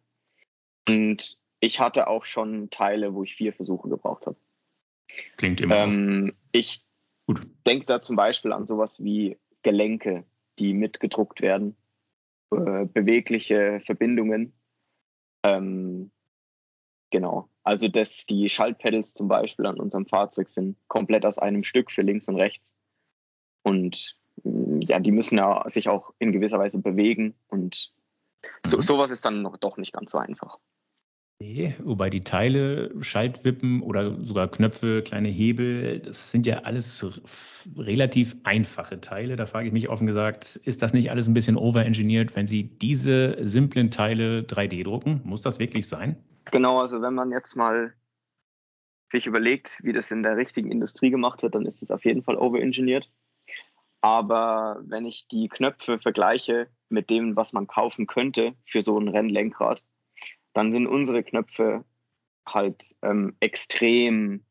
Und 0.89 1.39
ich 1.61 1.81
hatte 1.81 2.09
auch 2.09 2.25
schon 2.25 2.71
Teile, 2.71 3.15
wo 3.15 3.23
ich 3.23 3.35
vier 3.35 3.53
Versuche 3.53 3.89
gebraucht 3.89 4.27
habe. 4.27 4.37
Klingt 5.37 5.61
immer. 5.61 5.77
Ähm, 5.77 6.35
ich 6.53 6.85
denke 7.67 7.87
da 7.87 8.01
zum 8.01 8.17
Beispiel 8.17 8.53
an 8.53 8.67
sowas 8.67 9.03
wie 9.05 9.39
Gelenke, 9.63 10.25
die 10.59 10.73
mitgedruckt 10.73 11.43
werden, 11.43 11.77
äh, 12.51 12.87
bewegliche 12.87 13.81
Verbindungen. 13.81 14.53
Ähm, 15.45 16.11
genau. 17.11 17.49
Also, 17.63 17.89
dass 17.89 18.27
die 18.27 18.49
Schaltpedals 18.49 19.13
zum 19.13 19.29
Beispiel 19.29 19.67
an 19.67 19.79
unserem 19.79 20.07
Fahrzeug 20.07 20.49
sind 20.49 20.77
komplett 20.89 21.27
aus 21.27 21.39
einem 21.39 21.63
Stück 21.63 21.93
für 21.93 22.03
links 22.03 22.29
und 22.29 22.37
rechts. 22.37 22.75
Und 23.63 24.17
mm, 24.43 24.81
ja, 24.81 24.99
die 24.99 25.13
müssen 25.13 25.39
ja 25.39 25.69
sich 25.69 25.89
auch 25.89 26.15
in 26.19 26.33
gewisser 26.33 26.59
Weise 26.59 26.81
bewegen 26.81 27.35
und 27.49 27.93
so, 28.65 28.79
mhm. 28.79 28.83
sowas 28.83 29.11
ist 29.11 29.25
dann 29.25 29.43
noch, 29.43 29.57
doch 29.57 29.77
nicht 29.77 29.93
ganz 29.93 30.11
so 30.11 30.19
einfach. 30.19 30.59
Nee, 31.43 31.75
wobei 31.83 32.11
die 32.11 32.21
Teile, 32.21 32.93
Schaltwippen 33.03 33.81
oder 33.81 34.23
sogar 34.23 34.49
Knöpfe, 34.49 35.03
kleine 35.03 35.31
Hebel, 35.31 35.99
das 36.01 36.31
sind 36.31 36.47
ja 36.47 36.65
alles 36.65 37.03
relativ 37.79 38.37
einfache 38.45 39.01
Teile. 39.01 39.37
Da 39.37 39.47
frage 39.47 39.67
ich 39.67 39.73
mich 39.73 39.89
offen 39.89 40.07
gesagt, 40.07 40.57
ist 40.65 40.83
das 40.83 40.93
nicht 40.93 41.11
alles 41.11 41.29
ein 41.29 41.35
bisschen 41.35 41.57
overengineert, 41.57 42.37
wenn 42.37 42.47
Sie 42.47 42.65
diese 42.65 43.39
simplen 43.49 43.91
Teile 43.91 44.43
3D 44.43 44.85
drucken? 44.85 45.23
Muss 45.25 45.41
das 45.41 45.59
wirklich 45.59 45.89
sein? 45.89 46.23
Genau, 46.51 46.79
also 46.79 47.01
wenn 47.01 47.15
man 47.15 47.31
jetzt 47.31 47.57
mal 47.57 47.95
sich 49.11 49.27
überlegt, 49.27 49.79
wie 49.83 49.95
das 49.95 50.11
in 50.11 50.23
der 50.23 50.37
richtigen 50.37 50.71
Industrie 50.71 51.09
gemacht 51.09 51.43
wird, 51.43 51.55
dann 51.55 51.65
ist 51.65 51.83
es 51.83 51.91
auf 51.91 52.05
jeden 52.05 52.23
Fall 52.23 52.37
overengineert. 52.37 53.11
Aber 54.01 54.81
wenn 54.83 55.05
ich 55.05 55.29
die 55.29 55.49
Knöpfe 55.49 55.99
vergleiche 55.99 56.69
mit 56.89 57.11
dem, 57.11 57.37
was 57.37 57.53
man 57.53 57.67
kaufen 57.67 58.07
könnte 58.07 58.55
für 58.65 58.83
so 58.83 58.99
ein 58.99 59.09
Rennlenkrad, 59.09 59.85
dann 60.53 60.73
sind 60.73 60.87
unsere 60.87 61.23
Knöpfe 61.23 61.85
halt 62.47 62.83
ähm, 63.03 63.37
extrem 63.41 64.45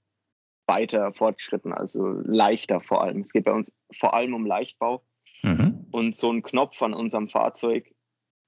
weiter 0.68 1.12
fortgeschritten, 1.14 1.74
also 1.74 2.08
leichter 2.24 2.80
vor 2.80 3.04
allem. 3.04 3.22
Es 3.22 3.34
geht 3.34 3.46
bei 3.46 3.52
uns 3.52 3.76
vor 3.92 4.14
allem 4.14 4.34
um 4.34 4.46
Leichtbau. 4.46 5.04
Mhm. 5.42 5.88
Und 5.92 6.16
so 6.16 6.32
ein 6.32 6.44
Knopf 6.44 6.82
an 6.82 6.94
unserem 6.94 7.28
Fahrzeug 7.28 7.92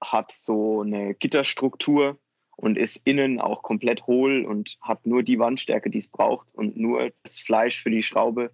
hat 0.00 0.30
so 0.30 0.82
eine 0.82 1.14
Gitterstruktur 1.14 2.18
und 2.56 2.78
ist 2.78 2.96
innen 3.04 3.40
auch 3.40 3.62
komplett 3.62 4.06
hohl 4.06 4.44
und 4.44 4.78
hat 4.80 5.06
nur 5.06 5.22
die 5.22 5.38
Wandstärke, 5.38 5.90
die 5.90 5.98
es 5.98 6.08
braucht 6.08 6.54
und 6.54 6.76
nur 6.76 7.10
das 7.22 7.40
Fleisch 7.40 7.82
für 7.82 7.90
die 7.90 8.02
Schraube 8.02 8.52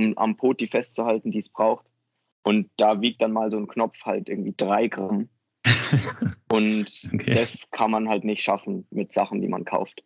um 0.00 0.18
am 0.18 0.36
Poti 0.36 0.66
festzuhalten, 0.66 1.30
die 1.30 1.38
es 1.38 1.48
braucht. 1.48 1.86
Und 2.42 2.70
da 2.76 3.00
wiegt 3.00 3.20
dann 3.20 3.32
mal 3.32 3.50
so 3.50 3.58
ein 3.58 3.68
Knopf 3.68 4.04
halt 4.04 4.28
irgendwie 4.28 4.54
drei 4.56 4.88
Gramm. 4.88 5.28
Und 6.50 7.10
okay. 7.12 7.34
das 7.34 7.70
kann 7.70 7.90
man 7.90 8.08
halt 8.08 8.24
nicht 8.24 8.42
schaffen 8.42 8.86
mit 8.90 9.12
Sachen, 9.12 9.40
die 9.40 9.48
man 9.48 9.64
kauft. 9.64 10.02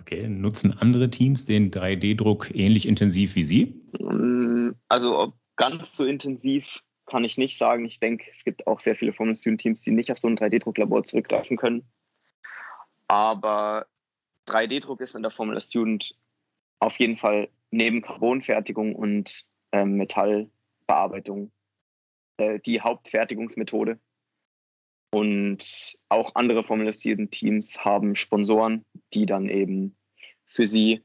Okay, 0.00 0.28
nutzen 0.28 0.72
andere 0.72 1.08
Teams 1.08 1.44
den 1.44 1.70
3D-Druck 1.70 2.50
ähnlich 2.54 2.86
intensiv 2.86 3.36
wie 3.36 3.44
Sie? 3.44 3.80
Mm, 4.00 4.72
also 4.88 5.32
ganz 5.56 5.96
so 5.96 6.04
intensiv 6.04 6.82
kann 7.06 7.24
ich 7.24 7.38
nicht 7.38 7.56
sagen. 7.56 7.84
Ich 7.84 8.00
denke, 8.00 8.26
es 8.30 8.44
gibt 8.44 8.66
auch 8.66 8.80
sehr 8.80 8.96
viele 8.96 9.12
Formel 9.12 9.34
Student-Teams, 9.34 9.82
die 9.82 9.92
nicht 9.92 10.10
auf 10.10 10.18
so 10.18 10.28
ein 10.28 10.36
3D-Drucklabor 10.36 11.04
zurückgreifen 11.04 11.56
können. 11.56 11.84
Aber 13.06 13.86
3D-Druck 14.48 15.00
ist 15.00 15.14
in 15.14 15.22
der 15.22 15.30
Formula 15.30 15.60
Student 15.60 16.16
auf 16.80 16.98
jeden 16.98 17.16
Fall 17.16 17.48
neben 17.74 18.02
Carbonfertigung 18.02 18.94
und 18.94 19.46
äh, 19.72 19.84
Metallbearbeitung 19.84 21.52
äh, 22.38 22.60
die 22.60 22.80
Hauptfertigungsmethode. 22.80 23.98
Und 25.12 25.96
auch 26.08 26.34
andere 26.34 26.64
formalisierten 26.64 27.30
Teams 27.30 27.84
haben 27.84 28.16
Sponsoren, 28.16 28.84
die 29.12 29.26
dann 29.26 29.48
eben 29.48 29.96
für 30.44 30.66
sie 30.66 31.04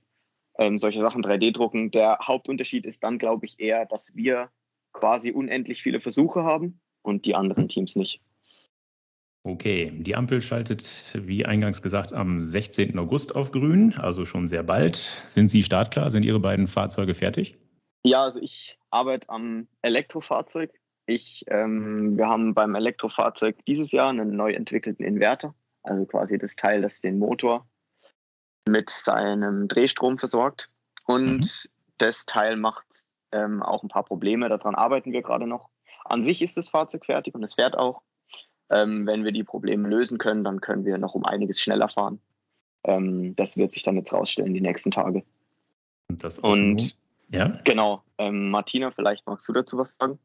ähm, 0.58 0.80
solche 0.80 1.00
Sachen 1.00 1.24
3D 1.24 1.52
drucken. 1.54 1.92
Der 1.92 2.18
Hauptunterschied 2.22 2.86
ist 2.86 3.04
dann, 3.04 3.20
glaube 3.20 3.46
ich, 3.46 3.60
eher, 3.60 3.86
dass 3.86 4.16
wir 4.16 4.50
quasi 4.94 5.32
unendlich 5.32 5.84
viele 5.84 6.00
Versuche 6.00 6.44
haben 6.44 6.82
und 7.04 7.26
die 7.26 7.36
anderen 7.36 7.68
Teams 7.68 7.96
nicht. 7.96 8.22
Okay, 9.50 9.92
die 9.92 10.16
Ampel 10.16 10.44
schaltet, 10.44 11.12
wie 11.16 11.44
eingangs 11.44 11.82
gesagt, 11.82 12.14
am 12.14 12.40
16. 12.40 13.00
August 13.00 13.36
auf 13.36 13.52
grün, 13.52 13.96
also 13.98 14.24
schon 14.24 14.48
sehr 14.48 14.62
bald. 14.62 14.98
Sind 15.26 15.50
Sie 15.50 15.64
startklar? 15.64 16.12
Sind 16.12 16.22
Ihre 16.22 16.40
beiden 16.40 16.68
Fahrzeuge 16.68 17.16
fertig? 17.16 17.58
Ja, 18.04 18.24
also 18.24 18.40
ich 18.40 18.78
arbeite 18.92 19.28
am 19.30 19.68
Elektrofahrzeug. 19.82 20.72
Ich, 21.08 21.46
ähm, 21.48 22.16
wir 22.16 22.28
haben 22.28 22.54
beim 22.54 22.76
Elektrofahrzeug 22.76 23.58
dieses 23.66 23.92
Jahr 23.92 24.10
einen 24.10 24.36
neu 24.36 24.54
entwickelten 24.54 25.04
Inverter, 25.04 25.56
also 25.82 26.06
quasi 26.06 26.38
das 26.38 26.56
Teil, 26.56 26.84
das 26.84 27.02
den 27.02 27.18
Motor 27.18 27.68
mit 28.70 28.92
seinem 28.92 29.68
Drehstrom 29.68 30.20
versorgt. 30.20 30.70
Und 31.08 31.66
mhm. 31.66 31.70
das 31.98 32.28
Teil 32.28 32.56
macht 32.56 32.86
ähm, 33.32 33.64
auch 33.64 33.82
ein 33.82 33.90
paar 33.90 34.04
Probleme. 34.04 34.48
Daran 34.48 34.76
arbeiten 34.76 35.12
wir 35.12 35.24
gerade 35.24 35.48
noch. 35.48 35.70
An 36.06 36.22
sich 36.22 36.44
ist 36.44 36.56
das 36.56 36.70
Fahrzeug 36.70 37.08
fertig 37.08 37.34
und 37.34 37.42
es 37.42 37.56
fährt 37.56 37.76
auch. 37.76 38.04
Ähm, 38.70 39.08
wenn 39.08 39.24
wir 39.24 39.32
die 39.32 39.44
Probleme 39.44 39.88
lösen 39.88 40.18
können, 40.18 40.44
dann 40.44 40.62
können 40.62 40.86
wir 40.86 40.98
noch 40.98 41.16
um 41.16 41.26
einiges 41.26 41.60
schneller 41.62 41.90
fahren. 41.90 42.20
Ähm, 42.84 43.36
das 43.36 43.58
wird 43.58 43.72
sich 43.72 43.84
dann 43.84 43.96
jetzt 43.96 44.14
rausstellen 44.14 44.54
die 44.54 44.62
nächsten 44.62 44.92
Tage. 44.92 45.24
Und, 46.08 46.40
Und 46.44 46.96
ja? 47.30 47.54
genau, 47.64 48.04
ähm, 48.18 48.50
Martina, 48.52 48.92
vielleicht 48.92 49.26
magst 49.28 49.48
du 49.48 49.54
dazu 49.54 49.78
was 49.78 49.98
sagen? 49.98 50.20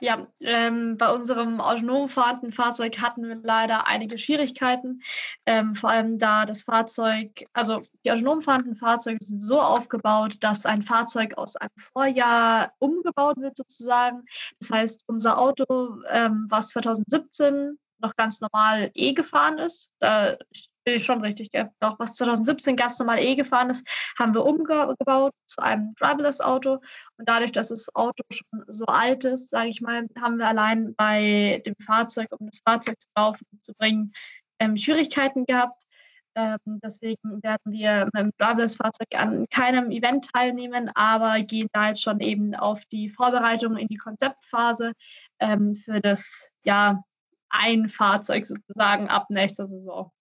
Ja, 0.00 0.26
ähm, 0.40 0.96
bei 0.96 1.12
unserem 1.12 1.60
autonom 1.60 2.08
fahrenden 2.08 2.52
Fahrzeug 2.52 3.00
hatten 3.02 3.28
wir 3.28 3.36
leider 3.42 3.86
einige 3.86 4.16
Schwierigkeiten. 4.18 5.02
Ähm, 5.44 5.74
vor 5.74 5.90
allem 5.90 6.18
da 6.18 6.46
das 6.46 6.62
Fahrzeug, 6.62 7.46
also 7.52 7.82
die 8.04 8.12
autonom 8.12 8.40
fahrenden 8.40 8.76
Fahrzeuge 8.76 9.18
sind 9.22 9.40
so 9.40 9.60
aufgebaut, 9.60 10.36
dass 10.40 10.64
ein 10.64 10.82
Fahrzeug 10.82 11.36
aus 11.36 11.56
einem 11.56 11.70
Vorjahr 11.76 12.72
umgebaut 12.78 13.36
wird 13.38 13.56
sozusagen. 13.58 14.24
Das 14.58 14.70
heißt, 14.70 15.04
unser 15.06 15.38
Auto, 15.38 16.00
ähm, 16.10 16.46
was 16.48 16.68
2017 16.68 17.78
noch 17.98 18.16
ganz 18.16 18.40
normal 18.40 18.90
E 18.94 19.12
gefahren 19.12 19.58
ist, 19.58 19.92
da 19.98 20.36
schon 20.98 21.20
richtig, 21.20 21.50
gell? 21.50 21.70
Auch 21.80 21.98
was 21.98 22.14
2017 22.14 22.76
ganz 22.76 22.98
normal 22.98 23.20
E 23.20 23.34
gefahren 23.34 23.70
ist, 23.70 23.86
haben 24.18 24.34
wir 24.34 24.44
umgebaut 24.44 25.32
zu 25.46 25.62
einem 25.62 25.92
Driverless-Auto. 25.98 26.74
Und 27.16 27.28
dadurch, 27.28 27.52
dass 27.52 27.68
das 27.68 27.94
Auto 27.94 28.22
schon 28.30 28.64
so 28.68 28.86
alt 28.86 29.24
ist, 29.24 29.50
sage 29.50 29.68
ich 29.68 29.80
mal, 29.80 30.06
haben 30.20 30.38
wir 30.38 30.48
allein 30.48 30.94
bei 30.94 31.62
dem 31.66 31.74
Fahrzeug, 31.84 32.28
um 32.38 32.48
das 32.50 32.60
Fahrzeug 32.64 33.00
zu 33.00 33.08
laufen 33.16 33.46
zu 33.62 33.72
bringen, 33.74 34.12
ähm, 34.58 34.76
Schwierigkeiten 34.76 35.44
gehabt. 35.46 35.84
Ähm, 36.36 36.58
deswegen 36.82 37.42
werden 37.42 37.72
wir 37.72 38.04
mit 38.12 38.22
dem 38.22 38.32
Driverless-Fahrzeug 38.38 39.08
an 39.16 39.46
keinem 39.50 39.90
Event 39.90 40.30
teilnehmen, 40.32 40.90
aber 40.94 41.40
gehen 41.40 41.68
da 41.72 41.88
jetzt 41.88 42.02
schon 42.02 42.20
eben 42.20 42.54
auf 42.54 42.84
die 42.86 43.08
Vorbereitung 43.08 43.76
in 43.76 43.88
die 43.88 43.96
Konzeptphase 43.96 44.92
ähm, 45.40 45.74
für 45.74 46.00
das 46.00 46.50
ja 46.64 47.02
ein 47.50 47.88
Fahrzeug 47.88 48.46
sozusagen 48.46 49.08
ab 49.08 49.26
nächster 49.28 49.66
Saison. 49.66 50.12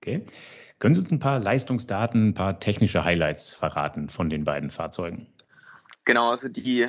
Okay. 0.00 0.24
Können 0.78 0.94
Sie 0.94 1.00
uns 1.00 1.10
ein 1.10 1.18
paar 1.18 1.40
Leistungsdaten, 1.40 2.28
ein 2.28 2.34
paar 2.34 2.60
technische 2.60 3.04
Highlights 3.04 3.54
verraten 3.54 4.08
von 4.08 4.30
den 4.30 4.44
beiden 4.44 4.70
Fahrzeugen? 4.70 5.26
Genau, 6.04 6.30
also 6.30 6.48
die 6.48 6.88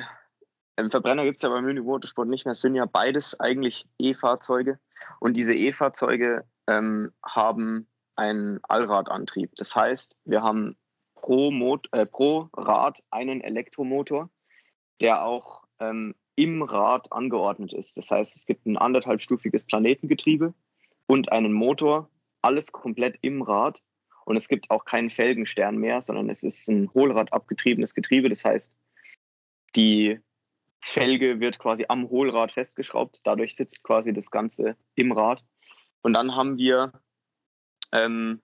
ähm, 0.76 0.90
Verbrenner 0.90 1.24
gibt 1.24 1.38
es 1.38 1.42
ja 1.42 1.48
beim 1.48 1.64
Munich 1.64 1.84
Motorsport 1.84 2.28
nicht 2.28 2.44
mehr, 2.44 2.52
es 2.52 2.60
sind 2.60 2.74
ja 2.74 2.86
beides 2.86 3.38
eigentlich 3.38 3.86
E-Fahrzeuge. 3.98 4.78
Und 5.18 5.36
diese 5.36 5.54
E-Fahrzeuge 5.54 6.44
ähm, 6.68 7.12
haben 7.24 7.88
einen 8.16 8.60
Allradantrieb. 8.62 9.56
Das 9.56 9.74
heißt, 9.74 10.18
wir 10.24 10.42
haben 10.42 10.76
pro, 11.14 11.50
Mot 11.50 11.88
äh, 11.92 12.06
pro 12.06 12.48
Rad 12.56 13.02
einen 13.10 13.40
Elektromotor, 13.40 14.30
der 15.00 15.24
auch 15.24 15.64
ähm, 15.80 16.14
im 16.36 16.62
Rad 16.62 17.12
angeordnet 17.12 17.72
ist. 17.72 17.98
Das 17.98 18.10
heißt, 18.10 18.36
es 18.36 18.46
gibt 18.46 18.66
ein 18.66 18.76
anderthalbstufiges 18.76 19.64
Planetengetriebe 19.64 20.54
und 21.06 21.32
einen 21.32 21.52
Motor, 21.52 22.08
alles 22.42 22.72
komplett 22.72 23.18
im 23.22 23.42
Rad. 23.42 23.82
Und 24.24 24.36
es 24.36 24.48
gibt 24.48 24.70
auch 24.70 24.84
keinen 24.84 25.10
Felgenstern 25.10 25.76
mehr, 25.76 26.00
sondern 26.02 26.30
es 26.30 26.42
ist 26.42 26.68
ein 26.68 26.92
Hohlrad-abgetriebenes 26.94 27.94
Getriebe. 27.94 28.28
Das 28.28 28.44
heißt, 28.44 28.76
die 29.76 30.20
Felge 30.80 31.40
wird 31.40 31.58
quasi 31.58 31.86
am 31.88 32.08
Hohlrad 32.08 32.52
festgeschraubt. 32.52 33.20
Dadurch 33.24 33.56
sitzt 33.56 33.82
quasi 33.82 34.12
das 34.12 34.30
Ganze 34.30 34.76
im 34.94 35.12
Rad. 35.12 35.44
Und 36.02 36.14
dann 36.14 36.34
haben 36.36 36.56
wir 36.56 36.92
ähm, 37.92 38.40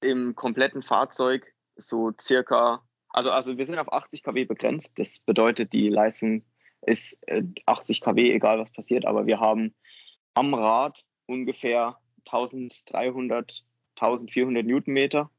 im 0.00 0.34
kompletten 0.34 0.82
Fahrzeug 0.82 1.54
so 1.76 2.12
circa, 2.20 2.86
also, 3.08 3.30
also 3.30 3.58
wir 3.58 3.66
sind 3.66 3.78
auf 3.78 3.92
80 3.92 4.22
kW 4.22 4.44
begrenzt. 4.44 4.98
Das 4.98 5.18
bedeutet, 5.20 5.72
die 5.72 5.88
Leistung 5.88 6.44
ist 6.82 7.18
80 7.66 8.00
äh, 8.00 8.04
kW, 8.04 8.32
egal 8.32 8.58
was 8.58 8.70
passiert, 8.70 9.06
aber 9.06 9.26
wir 9.26 9.40
haben 9.40 9.74
am 10.34 10.54
Rad 10.54 11.04
ungefähr 11.26 11.98
1300, 12.26 13.64
1400 13.96 14.66
Newtonmeter 14.66 15.30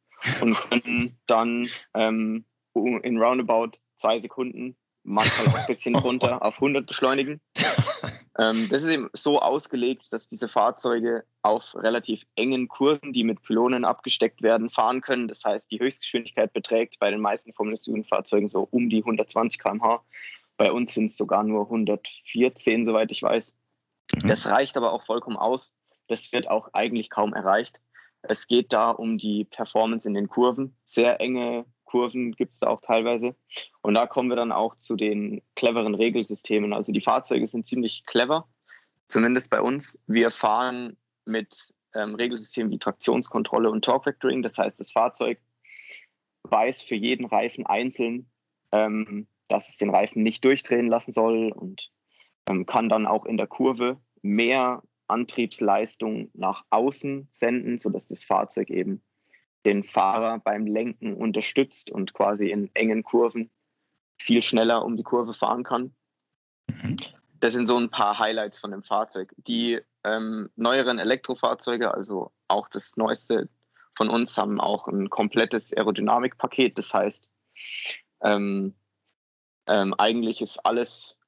und 0.42 0.56
können 0.70 1.18
dann 1.28 1.68
ähm, 1.94 2.46
in 2.74 3.18
roundabout 3.18 3.72
zwei 3.98 4.18
Sekunden, 4.18 4.76
manchmal 5.04 5.48
auch 5.48 5.56
ein 5.56 5.68
bisschen 5.68 5.96
runter, 5.96 6.44
auf 6.44 6.56
100 6.56 6.86
beschleunigen. 6.86 7.42
Ähm, 8.38 8.68
das 8.70 8.84
ist 8.84 8.90
eben 8.90 9.10
so 9.14 9.40
ausgelegt, 9.40 10.12
dass 10.12 10.28
diese 10.28 10.50
Fahrzeuge 10.50 11.24
auf 11.42 11.74
relativ 11.76 12.26
engen 12.36 12.68
Kurven, 12.68 13.14
die 13.14 13.24
mit 13.24 13.42
Pylonen 13.42 13.86
abgesteckt 13.86 14.42
werden, 14.42 14.70
fahren 14.70 15.02
können. 15.02 15.28
Das 15.28 15.44
heißt, 15.46 15.72
die 15.72 15.80
Höchstgeschwindigkeit 15.80 16.52
beträgt 16.52 17.00
bei 17.00 17.10
den 17.10 17.22
meisten 17.22 17.54
Formel 17.54 17.76
1-Fahrzeugen 17.76 18.50
so 18.50 18.68
um 18.72 18.90
die 18.90 19.00
120 19.00 19.60
km/h. 19.62 20.04
Bei 20.58 20.72
uns 20.72 20.94
sind 20.94 21.06
es 21.06 21.18
sogar 21.18 21.44
nur 21.44 21.64
114, 21.66 22.84
soweit 22.84 23.12
ich 23.12 23.24
weiß. 23.24 23.56
Mhm. 24.14 24.28
Das 24.28 24.48
reicht 24.48 24.76
aber 24.76 24.92
auch 24.92 25.04
vollkommen 25.04 25.38
aus, 25.38 25.74
das 26.08 26.32
wird 26.32 26.50
auch 26.50 26.70
eigentlich 26.74 27.10
kaum 27.10 27.34
erreicht. 27.34 27.82
Es 28.22 28.48
geht 28.48 28.74
da 28.74 28.92
um 28.92 29.18
die 29.18 29.46
Performance 29.46 30.08
in 30.08 30.14
den 30.14 30.28
Kurven. 30.28 30.76
Sehr 30.84 31.22
enge 31.22 31.66
Kurven 31.86 32.34
gibt 32.34 32.56
es 32.56 32.64
auch 32.64 32.82
teilweise. 32.82 33.36
Und 33.82 33.94
da 33.94 34.08
kommen 34.08 34.30
wir 34.30 34.36
dann 34.36 34.52
auch 34.52 34.76
zu 34.76 34.96
den 34.96 35.42
cleveren 35.56 35.96
Regelsystemen. 35.96 36.74
Also 36.74 36.92
die 36.92 37.02
Fahrzeuge 37.02 37.46
sind 37.46 37.66
ziemlich 37.66 38.04
clever, 38.06 38.48
zumindest 39.08 39.50
bei 39.52 39.62
uns. 39.62 40.00
Wir 40.08 40.32
fahren 40.32 40.98
mit 41.26 41.74
ähm, 41.94 42.16
Regelsystemen 42.16 42.72
wie 42.72 42.80
Traktionskontrolle 42.80 43.70
und 43.70 43.86
Torque 43.86 44.08
Vectoring. 44.08 44.44
Das 44.44 44.58
heißt, 44.58 44.80
das 44.80 44.92
Fahrzeug 44.92 45.40
weiß 46.44 46.84
für 46.84 46.96
jeden 46.96 47.26
Reifen 47.26 47.66
einzeln, 47.66 48.30
ähm, 48.72 49.28
dass 49.48 49.70
es 49.70 49.78
den 49.78 49.90
Reifen 49.90 50.24
nicht 50.24 50.44
durchdrehen 50.44 50.88
lassen 50.88 51.12
soll 51.12 51.52
und 51.52 51.92
ähm, 52.50 52.66
kann 52.66 52.90
dann 52.90 53.08
auch 53.08 53.26
in 53.26 53.38
der 53.38 53.48
Kurve 53.48 54.00
mehr 54.22 54.84
Antriebsleistung 55.08 56.30
nach 56.34 56.64
außen 56.70 57.28
senden, 57.32 57.78
sodass 57.78 58.08
das 58.08 58.24
Fahrzeug 58.24 58.70
eben 58.70 59.04
den 59.66 59.84
Fahrer 59.84 60.40
beim 60.40 60.68
Lenken 60.68 61.14
unterstützt 61.16 61.92
und 61.92 62.14
quasi 62.14 62.50
in 62.50 62.70
engen 62.76 63.04
Kurven 63.04 63.50
viel 64.18 64.42
schneller 64.42 64.86
um 64.86 64.96
die 64.96 65.04
Kurve 65.04 65.34
fahren 65.34 65.64
kann. 65.64 65.96
Mhm. 66.68 66.98
Das 67.40 67.54
sind 67.54 67.68
so 67.68 67.78
ein 67.78 67.90
paar 67.90 68.20
Highlights 68.20 68.60
von 68.60 68.72
dem 68.72 68.84
Fahrzeug. 68.84 69.34
Die 69.38 69.80
ähm, 70.04 70.50
neueren 70.56 71.00
Elektrofahrzeuge, 71.00 71.94
also 71.94 72.32
auch 72.48 72.70
das 72.70 72.96
neueste 72.96 73.50
von 73.96 74.10
uns, 74.10 74.38
haben 74.38 74.62
auch 74.62 74.88
ein 74.88 75.10
komplettes 75.10 75.74
Aerodynamikpaket. 75.74 76.78
Das 76.78 76.94
heißt, 76.94 77.30
ähm, 78.22 78.76
ähm, 79.68 79.94
eigentlich 79.98 80.42
ist 80.42 80.60
alles 80.66 81.20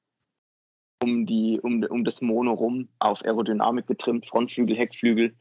um, 1.02 1.26
die, 1.26 1.60
um, 1.60 1.82
um 1.84 2.04
das 2.04 2.20
Mono 2.20 2.52
rum 2.52 2.88
auf 2.98 3.24
Aerodynamik 3.24 3.86
getrimmt, 3.86 4.26
Frontflügel, 4.26 4.76
Heckflügel. 4.76 5.34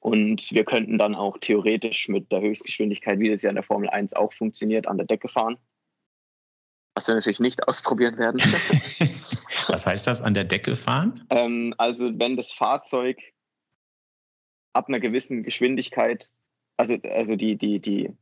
Und 0.00 0.52
wir 0.52 0.64
könnten 0.64 0.98
dann 0.98 1.14
auch 1.14 1.38
theoretisch 1.38 2.08
mit 2.08 2.30
der 2.30 2.40
Höchstgeschwindigkeit, 2.40 3.18
wie 3.18 3.30
das 3.30 3.42
ja 3.42 3.50
in 3.50 3.56
der 3.56 3.64
Formel 3.64 3.88
1 3.90 4.14
auch 4.14 4.32
funktioniert, 4.32 4.86
an 4.86 4.96
der 4.96 5.06
Decke 5.06 5.28
fahren. 5.28 5.56
Was 6.94 7.08
wir 7.08 7.14
natürlich 7.14 7.40
nicht 7.40 7.66
ausprobieren 7.66 8.18
werden. 8.18 8.40
Was 9.68 9.86
heißt 9.86 10.06
das, 10.06 10.22
an 10.22 10.34
der 10.34 10.44
Decke 10.44 10.76
fahren? 10.76 11.24
Ähm, 11.30 11.74
also 11.78 12.16
wenn 12.18 12.36
das 12.36 12.52
Fahrzeug 12.52 13.18
ab 14.72 14.88
einer 14.88 15.00
gewissen 15.00 15.42
Geschwindigkeit, 15.42 16.30
also, 16.76 16.96
also 17.02 17.34
die, 17.34 17.56
die, 17.56 17.80
die, 17.80 18.12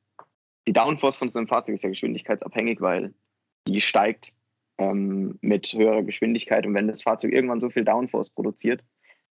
die 0.67 0.73
Downforce 0.73 1.17
von 1.17 1.31
so 1.31 1.39
einem 1.39 1.49
Fahrzeug 1.49 1.75
ist 1.75 1.85
ja 1.85 1.91
geschwindigkeitsabhängig, 1.91 2.81
weil 2.81 3.15
die 3.69 3.81
steigt 3.81 4.33
ähm, 4.79 5.39
mit 5.41 5.73
höherer 5.73 6.03
Geschwindigkeit. 6.03 6.67
Und 6.67 6.75
wenn 6.75 6.89
das 6.89 7.03
Fahrzeug 7.03 7.33
irgendwann 7.33 7.61
so 7.61 7.71
viel 7.71 7.85
Downforce 7.85 8.31
produziert, 8.31 8.83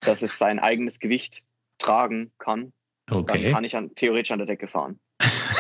dass 0.02 0.22
es 0.22 0.38
sein 0.38 0.60
eigenes 0.60 1.00
Gewicht 1.00 1.44
tragen 1.78 2.32
kann, 2.38 2.74
okay. 3.10 3.44
dann 3.44 3.52
kann 3.52 3.64
ich 3.64 3.76
an, 3.76 3.94
theoretisch 3.96 4.32
an 4.32 4.40
der 4.40 4.48
Decke 4.48 4.68
fahren. 4.68 5.00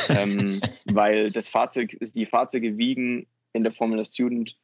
ähm, 0.10 0.62
weil 0.86 1.32
das 1.32 1.50
Fahrzeug, 1.50 1.98
die 2.00 2.26
Fahrzeuge 2.26 2.78
wiegen 2.78 3.28
in 3.54 3.63
der 3.63 3.71
Formula 3.71 4.04
Student 4.06 4.58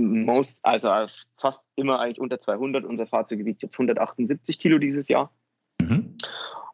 most, 0.00 0.60
also 0.62 0.88
fast 1.36 1.64
immer 1.76 2.00
eigentlich 2.00 2.20
unter 2.20 2.38
200. 2.38 2.84
Unser 2.84 3.06
Fahrzeug 3.06 3.44
wiegt 3.44 3.62
jetzt 3.62 3.74
178 3.74 4.58
Kilo 4.58 4.78
dieses 4.78 5.08
Jahr. 5.08 5.32
Mhm. 5.80 6.16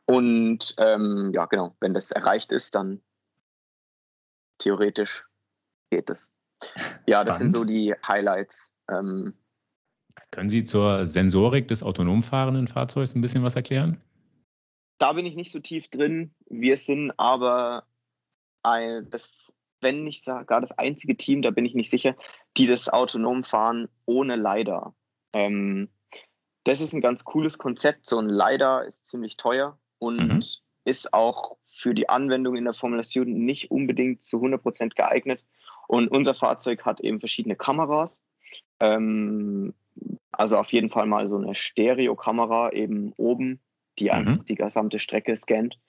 Und 0.07 0.75
ähm, 0.79 1.33
ja, 1.35 1.47
genau, 1.47 1.77
wenn 1.81 1.95
das 1.95 2.11
erreicht 2.13 2.53
ist, 2.53 2.75
dann 2.75 3.03
theoretisch 4.59 5.25
geht 5.91 6.11
es. 6.11 6.33
Ja, 7.07 7.25
das 7.25 7.37
Spannend. 7.37 7.53
sind 7.53 7.61
so 7.61 7.65
die 7.65 7.95
Highlights. 8.07 8.73
Ähm, 8.91 9.35
Können 10.31 10.49
Sie 10.49 10.65
zur 10.65 11.07
Sensorik 11.07 11.69
des 11.69 11.83
autonom 11.83 12.23
fahrenden 12.23 12.69
Fahrzeugs 12.69 13.15
ein 13.15 13.21
bisschen 13.21 13.43
was 13.43 13.57
erklären? 13.57 14.01
Da 14.99 15.13
bin 15.13 15.27
ich 15.27 15.37
nicht 15.37 15.53
so 15.53 15.61
tief 15.61 15.89
drin. 15.89 16.35
Wir 16.49 16.77
sind 16.77 17.13
aber 17.17 17.85
ein, 18.63 19.09
das, 19.11 19.55
wenn 19.81 20.05
nicht 20.05 20.25
gar 20.25 20.61
das 20.61 20.73
einzige 20.73 21.17
Team, 21.17 21.43
da 21.43 21.51
bin 21.51 21.65
ich 21.65 21.75
nicht 21.75 21.91
sicher, 21.91 22.17
die 22.57 22.67
das 22.67 22.89
autonom 22.89 23.45
fahren 23.45 23.89
ohne 24.07 24.37
LiDAR. 24.37 24.95
Ähm, 25.35 25.89
das 26.65 26.81
ist 26.81 26.93
ein 26.93 27.01
ganz 27.01 27.25
cooles 27.25 27.59
Konzept. 27.59 28.07
So 28.07 28.19
ein 28.19 28.29
LiDAR 28.29 28.85
ist 28.85 29.07
ziemlich 29.07 29.37
teuer 29.37 29.79
und 29.99 30.21
mhm. 30.21 30.41
ist 30.85 31.15
auch 31.15 31.57
für 31.67 31.95
die 31.95 32.09
Anwendung 32.09 32.57
in 32.57 32.65
der 32.65 32.75
Formula 32.75 33.05
Student 33.05 33.39
nicht 33.39 33.71
unbedingt 33.71 34.23
zu 34.23 34.39
100% 34.39 34.95
geeignet. 34.95 35.45
Und 35.89 36.09
unser 36.09 36.35
Fahrzeug 36.35 36.85
hat 36.85 37.01
eben 37.01 37.19
verschiedene 37.19 37.57
Kameras. 37.57 38.25
Ähm, 38.81 39.75
also 40.31 40.57
auf 40.57 40.73
jeden 40.73 40.91
Fall 40.91 41.07
mal 41.07 41.27
so 41.27 41.37
eine 41.37 41.55
Stereokamera 41.55 42.71
eben 42.73 43.13
oben, 43.17 43.61
die 43.99 44.05
mhm. 44.05 44.11
einfach 44.11 44.45
die 44.45 44.55
gesamte 44.55 45.01
Strecke 45.01 45.35
scannt. 45.37 45.81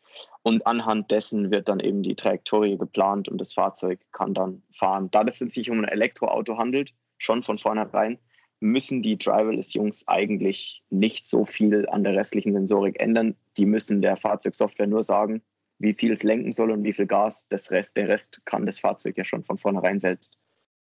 Und 0.41 0.65
anhand 0.65 1.11
dessen 1.11 1.51
wird 1.51 1.69
dann 1.69 1.79
eben 1.79 2.01
die 2.01 2.15
Trajektorie 2.15 2.77
geplant 2.77 3.29
und 3.29 3.37
das 3.39 3.53
Fahrzeug 3.53 3.99
kann 4.11 4.33
dann 4.33 4.63
fahren. 4.73 5.11
Da 5.11 5.21
es 5.21 5.37
sich 5.37 5.69
um 5.69 5.79
ein 5.79 5.87
Elektroauto 5.87 6.57
handelt, 6.57 6.95
schon 7.17 7.43
von 7.43 7.59
vornherein, 7.59 8.17
müssen 8.61 9.01
die 9.01 9.17
Driverless-Jungs 9.17 10.07
eigentlich 10.07 10.81
nicht 10.89 11.27
so 11.27 11.45
viel 11.45 11.87
an 11.89 12.03
der 12.03 12.15
restlichen 12.15 12.53
Sensorik 12.53 12.99
ändern. 12.99 13.35
Die 13.57 13.65
müssen 13.65 14.01
der 14.01 14.17
Fahrzeugsoftware 14.17 14.87
nur 14.87 15.03
sagen, 15.03 15.43
wie 15.79 15.93
viel 15.93 16.11
es 16.11 16.23
lenken 16.23 16.51
soll 16.51 16.71
und 16.71 16.83
wie 16.83 16.93
viel 16.93 17.07
Gas. 17.07 17.47
Das 17.47 17.71
Rest, 17.71 17.97
der 17.97 18.07
Rest 18.07 18.41
kann 18.45 18.65
das 18.65 18.79
Fahrzeug 18.79 19.17
ja 19.17 19.23
schon 19.23 19.43
von 19.43 19.57
vornherein 19.57 19.99
selbst. 19.99 20.37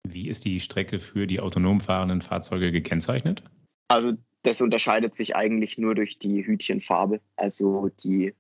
Wie 0.07 0.29
ist 0.29 0.45
die 0.45 0.61
Strecke 0.61 0.99
für 0.99 1.27
die 1.27 1.41
autonom 1.41 1.81
fahrenden 1.81 2.23
Fahrzeuge 2.23 2.73
gekennzeichnet? 2.73 3.43
Also 3.89 4.15
das 4.43 4.61
unterscheidet 4.61 5.15
sich 5.15 5.37
eigentlich 5.37 5.79
nur 5.79 5.95
durch 5.95 6.19
die 6.19 6.47
Hütchenfarbe. 6.47 7.21
Also 7.37 7.91
die 8.03 8.35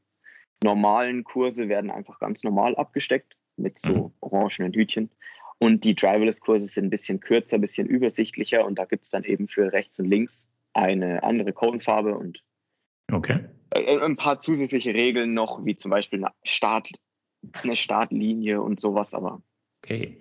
normalen 0.62 1.24
Kurse 1.24 1.68
werden 1.68 1.90
einfach 1.90 2.18
ganz 2.18 2.42
normal 2.44 2.74
abgesteckt 2.76 3.36
mit 3.56 3.78
so 3.78 3.92
mhm. 3.92 4.12
orangenen 4.20 4.72
Hütchen. 4.72 5.10
Und 5.58 5.84
die 5.84 5.96
Driverless-Kurse 5.96 6.66
sind 6.66 6.86
ein 6.86 6.90
bisschen 6.90 7.20
kürzer, 7.20 7.58
ein 7.58 7.60
bisschen 7.60 7.88
übersichtlicher 7.88 8.64
und 8.64 8.78
da 8.78 8.84
gibt 8.84 9.04
es 9.04 9.10
dann 9.10 9.24
eben 9.24 9.48
für 9.48 9.72
rechts 9.72 9.98
und 9.98 10.06
links 10.06 10.48
eine 10.72 11.24
andere 11.24 11.52
Conefarbe 11.52 12.16
und 12.16 12.44
okay. 13.12 13.44
Äh, 13.70 13.98
ein 14.00 14.16
paar 14.16 14.40
zusätzliche 14.40 14.94
Regeln 14.94 15.34
noch, 15.34 15.64
wie 15.64 15.76
zum 15.76 15.90
Beispiel 15.90 16.24
eine, 16.24 16.34
Start, 16.44 16.88
eine 17.62 17.76
Startlinie 17.76 18.60
und 18.60 18.80
sowas, 18.80 19.14
aber. 19.14 19.42
Okay. 19.82 20.18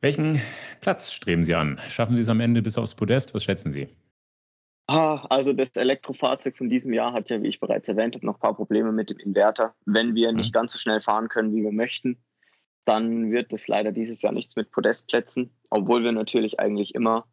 Welchen 0.00 0.40
Platz 0.80 1.12
streben 1.12 1.44
Sie 1.44 1.54
an? 1.54 1.80
Schaffen 1.88 2.14
Sie 2.14 2.22
es 2.22 2.28
am 2.28 2.40
Ende 2.40 2.62
bis 2.62 2.78
aufs 2.78 2.94
Podest? 2.94 3.34
Was 3.34 3.42
schätzen 3.44 3.72
Sie? 3.72 3.88
Ah, 4.86 5.26
also 5.28 5.52
das 5.52 5.76
Elektrofahrzeug 5.76 6.56
von 6.56 6.70
diesem 6.70 6.94
Jahr 6.94 7.12
hat 7.12 7.28
ja, 7.28 7.42
wie 7.42 7.48
ich 7.48 7.60
bereits 7.60 7.88
erwähnt 7.88 8.14
habe, 8.14 8.24
noch 8.24 8.36
ein 8.36 8.40
paar 8.40 8.54
Probleme 8.54 8.90
mit 8.90 9.10
dem 9.10 9.18
Inverter. 9.18 9.74
Wenn 9.84 10.14
wir 10.14 10.32
nicht 10.32 10.54
mhm. 10.54 10.58
ganz 10.58 10.72
so 10.72 10.78
schnell 10.78 11.00
fahren 11.00 11.28
können, 11.28 11.54
wie 11.54 11.62
wir 11.62 11.72
möchten, 11.72 12.16
dann 12.86 13.30
wird 13.30 13.52
es 13.52 13.68
leider 13.68 13.92
dieses 13.92 14.22
Jahr 14.22 14.32
nichts 14.32 14.56
mit 14.56 14.70
Podestplätzen, 14.70 15.50
obwohl 15.68 16.04
wir 16.04 16.12
natürlich 16.12 16.58
eigentlich 16.58 16.94
immer 16.94 17.26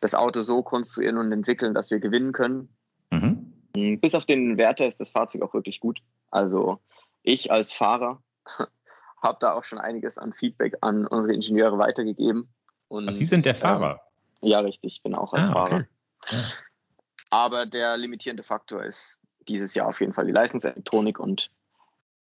das 0.00 0.14
Auto 0.14 0.42
so 0.42 0.62
konstruieren 0.62 1.16
und 1.16 1.32
entwickeln, 1.32 1.72
dass 1.72 1.90
wir 1.90 2.00
gewinnen 2.00 2.32
können. 2.32 2.68
Mhm. 3.10 3.49
Bis 3.72 4.14
auf 4.14 4.26
den 4.26 4.50
Inverter 4.50 4.86
ist 4.86 5.00
das 5.00 5.10
Fahrzeug 5.10 5.42
auch 5.42 5.54
wirklich 5.54 5.80
gut. 5.80 6.00
Also 6.30 6.80
ich 7.22 7.50
als 7.52 7.72
Fahrer 7.72 8.22
habe 9.22 9.38
da 9.40 9.52
auch 9.52 9.64
schon 9.64 9.78
einiges 9.78 10.18
an 10.18 10.32
Feedback 10.32 10.76
an 10.80 11.06
unsere 11.06 11.34
Ingenieure 11.34 11.78
weitergegeben. 11.78 12.48
Und, 12.88 13.12
Sie 13.12 13.26
sind 13.26 13.44
der 13.44 13.54
Fahrer? 13.54 14.00
Äh, 14.42 14.48
ja, 14.48 14.60
richtig, 14.60 14.96
ich 14.96 15.02
bin 15.02 15.14
auch 15.14 15.32
als 15.32 15.48
ah, 15.50 15.52
Fahrer. 15.52 15.86
Okay. 16.22 16.36
Ja. 16.36 16.38
Aber 17.30 17.66
der 17.66 17.96
limitierende 17.96 18.42
Faktor 18.42 18.84
ist 18.84 19.18
dieses 19.48 19.74
Jahr 19.74 19.86
auf 19.86 20.00
jeden 20.00 20.12
Fall 20.12 20.26
die 20.26 20.32
Leistungselektronik 20.32 21.18
und 21.20 21.50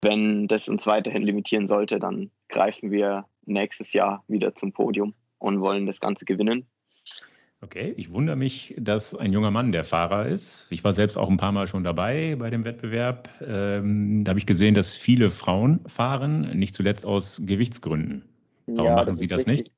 wenn 0.02 0.46
das 0.46 0.68
uns 0.68 0.86
weiterhin 0.86 1.22
limitieren 1.22 1.66
sollte, 1.66 1.98
dann 1.98 2.30
greifen 2.48 2.90
wir 2.90 3.26
nächstes 3.46 3.92
Jahr 3.92 4.22
wieder 4.28 4.54
zum 4.54 4.72
Podium 4.72 5.14
und 5.38 5.60
wollen 5.60 5.86
das 5.86 6.00
Ganze 6.00 6.24
gewinnen. 6.24 6.68
Okay, 7.60 7.92
ich 7.96 8.12
wundere 8.12 8.36
mich, 8.36 8.74
dass 8.78 9.16
ein 9.16 9.32
junger 9.32 9.50
Mann 9.50 9.72
der 9.72 9.82
Fahrer 9.82 10.26
ist. 10.26 10.68
Ich 10.70 10.84
war 10.84 10.92
selbst 10.92 11.16
auch 11.16 11.28
ein 11.28 11.38
paar 11.38 11.50
Mal 11.50 11.66
schon 11.66 11.82
dabei 11.82 12.36
bei 12.38 12.50
dem 12.50 12.64
Wettbewerb. 12.64 13.28
Ähm, 13.40 14.22
da 14.22 14.30
habe 14.30 14.38
ich 14.38 14.46
gesehen, 14.46 14.76
dass 14.76 14.96
viele 14.96 15.30
Frauen 15.30 15.80
fahren, 15.88 16.56
nicht 16.56 16.74
zuletzt 16.74 17.04
aus 17.04 17.42
Gewichtsgründen. 17.44 18.24
Warum 18.66 18.86
ja, 18.86 18.94
machen 18.94 19.12
Sie 19.12 19.26
das 19.26 19.38
richtig. 19.38 19.58
nicht? 19.58 19.72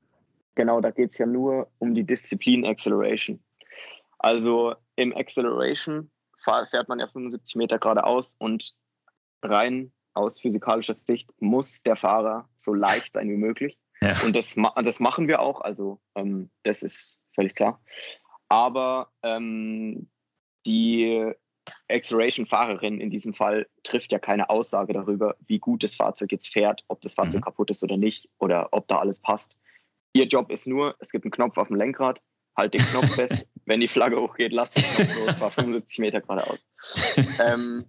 Genau, 0.53 0.79
da 0.79 0.91
geht 0.91 1.11
es 1.11 1.17
ja 1.17 1.25
nur 1.25 1.69
um 1.79 1.95
die 1.95 2.03
Disziplin 2.03 2.65
Acceleration. 2.65 3.39
Also 4.19 4.75
im 4.95 5.15
Acceleration 5.15 6.11
fährt 6.43 6.87
man 6.87 6.99
ja 6.99 7.07
75 7.07 7.55
Meter 7.55 7.79
geradeaus 7.79 8.35
und 8.37 8.75
rein 9.41 9.91
aus 10.13 10.39
physikalischer 10.39 10.93
Sicht 10.93 11.29
muss 11.39 11.81
der 11.81 11.95
Fahrer 11.95 12.47
so 12.55 12.73
leicht 12.73 13.13
sein 13.13 13.29
wie 13.29 13.37
möglich. 13.37 13.79
Ja. 14.01 14.21
Und 14.23 14.35
das, 14.35 14.55
das 14.83 14.99
machen 14.99 15.27
wir 15.27 15.39
auch. 15.39 15.61
Also 15.61 15.99
ähm, 16.15 16.51
das 16.63 16.83
ist 16.83 17.20
völlig 17.33 17.55
klar. 17.55 17.81
Aber 18.49 19.11
ähm, 19.23 20.09
die 20.65 21.31
Acceleration-Fahrerin 21.89 22.99
in 22.99 23.09
diesem 23.09 23.33
Fall 23.33 23.67
trifft 23.83 24.11
ja 24.11 24.19
keine 24.19 24.49
Aussage 24.49 24.93
darüber, 24.93 25.35
wie 25.47 25.59
gut 25.59 25.83
das 25.83 25.95
Fahrzeug 25.95 26.31
jetzt 26.31 26.51
fährt, 26.51 26.83
ob 26.87 27.01
das 27.01 27.13
Fahrzeug 27.13 27.41
mhm. 27.41 27.45
kaputt 27.45 27.69
ist 27.69 27.83
oder 27.83 27.97
nicht 27.97 28.29
oder 28.39 28.69
ob 28.71 28.87
da 28.87 28.99
alles 28.99 29.19
passt. 29.19 29.57
Ihr 30.13 30.25
Job 30.25 30.51
ist 30.51 30.67
nur, 30.67 30.95
es 30.99 31.11
gibt 31.11 31.25
einen 31.25 31.31
Knopf 31.31 31.57
auf 31.57 31.67
dem 31.67 31.77
Lenkrad, 31.77 32.21
halt 32.57 32.73
den 32.73 32.81
Knopf 32.81 33.15
fest, 33.15 33.47
wenn 33.65 33.79
die 33.79 33.87
Flagge 33.87 34.19
hochgeht, 34.19 34.51
lasst 34.51 34.75
den 34.75 34.83
Knopf 34.83 35.25
los, 35.25 35.37
fahr 35.37 35.51
75 35.51 35.99
Meter 35.99 36.21
geradeaus. 36.21 36.65
ähm, 37.45 37.85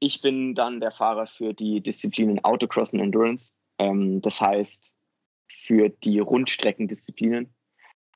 ich 0.00 0.22
bin 0.22 0.54
dann 0.54 0.80
der 0.80 0.90
Fahrer 0.90 1.26
für 1.26 1.52
die 1.52 1.80
Disziplinen 1.80 2.42
Autocross 2.44 2.92
und 2.92 3.00
Endurance. 3.00 3.52
Ähm, 3.78 4.20
das 4.22 4.40
heißt, 4.40 4.94
für 5.48 5.88
die 5.88 6.20
Rundstreckendisziplinen. 6.20 7.54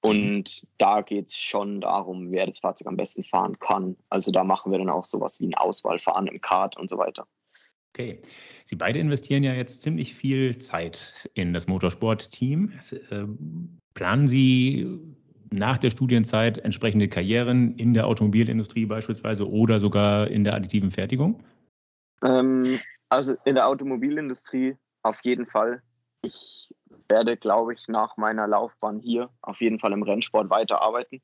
Und 0.02 0.66
da 0.78 1.00
geht 1.00 1.28
es 1.28 1.36
schon 1.36 1.80
darum, 1.80 2.32
wer 2.32 2.46
das 2.46 2.58
Fahrzeug 2.58 2.88
am 2.88 2.96
besten 2.96 3.22
fahren 3.22 3.58
kann. 3.60 3.96
Also 4.10 4.32
da 4.32 4.42
machen 4.42 4.72
wir 4.72 4.78
dann 4.78 4.90
auch 4.90 5.04
sowas 5.04 5.40
wie 5.40 5.46
ein 5.46 5.54
Auswahlfahren 5.54 6.26
im 6.26 6.40
Kart 6.40 6.76
und 6.76 6.90
so 6.90 6.98
weiter. 6.98 7.26
Okay. 7.94 8.20
Sie 8.66 8.74
beide 8.74 8.98
investieren 8.98 9.44
ja 9.44 9.52
jetzt 9.52 9.82
ziemlich 9.82 10.14
viel 10.14 10.58
Zeit 10.58 11.30
in 11.34 11.52
das 11.52 11.68
Motorsport-Team. 11.68 12.72
Äh, 13.10 13.24
planen 13.94 14.26
Sie 14.26 14.98
nach 15.52 15.78
der 15.78 15.90
Studienzeit 15.90 16.58
entsprechende 16.58 17.08
Karrieren 17.08 17.76
in 17.76 17.94
der 17.94 18.06
Automobilindustrie 18.06 18.86
beispielsweise 18.86 19.48
oder 19.48 19.78
sogar 19.78 20.28
in 20.28 20.44
der 20.44 20.54
additiven 20.54 20.90
Fertigung? 20.90 21.44
Ähm, 22.24 22.80
also 23.08 23.36
in 23.44 23.54
der 23.54 23.68
Automobilindustrie 23.68 24.76
auf 25.02 25.22
jeden 25.22 25.46
Fall. 25.46 25.82
Ich 26.22 26.70
werde, 27.08 27.36
glaube 27.36 27.74
ich, 27.74 27.88
nach 27.88 28.16
meiner 28.16 28.46
Laufbahn 28.46 29.00
hier 29.00 29.30
auf 29.42 29.60
jeden 29.60 29.78
Fall 29.78 29.92
im 29.92 30.02
Rennsport 30.02 30.50
weiterarbeiten. 30.50 31.22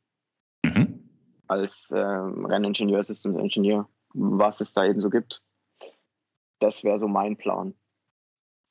Mhm. 0.65 1.09
Als 1.47 1.91
äh, 1.91 1.99
Renningenieur, 1.99 3.03
Systems 3.03 3.39
Engineer, 3.39 3.89
was 4.15 4.61
es 4.61 4.73
da 4.73 4.85
eben 4.85 5.01
so 5.01 5.11
gibt. 5.11 5.43
Das 6.61 6.85
wäre 6.85 6.99
so 6.99 7.09
mein 7.09 7.37
Plan. 7.37 7.75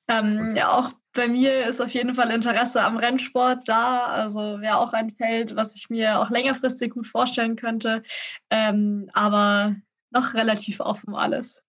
Ähm, 0.09 0.55
ja, 0.55 0.71
auch 0.71 0.91
bei 1.13 1.27
mir 1.27 1.65
ist 1.65 1.81
auf 1.81 1.89
jeden 1.89 2.15
Fall 2.15 2.31
Interesse 2.31 2.83
am 2.83 2.97
Rennsport 2.97 3.67
da. 3.67 4.05
Also 4.05 4.61
wäre 4.61 4.77
auch 4.77 4.93
ein 4.93 5.11
Feld, 5.11 5.55
was 5.55 5.75
ich 5.75 5.89
mir 5.89 6.19
auch 6.19 6.29
längerfristig 6.29 6.93
gut 6.93 7.07
vorstellen 7.07 7.55
könnte. 7.55 8.03
Ähm, 8.49 9.09
aber 9.13 9.75
noch 10.11 10.33
relativ 10.33 10.79
offen 10.79 11.15
alles. 11.15 11.66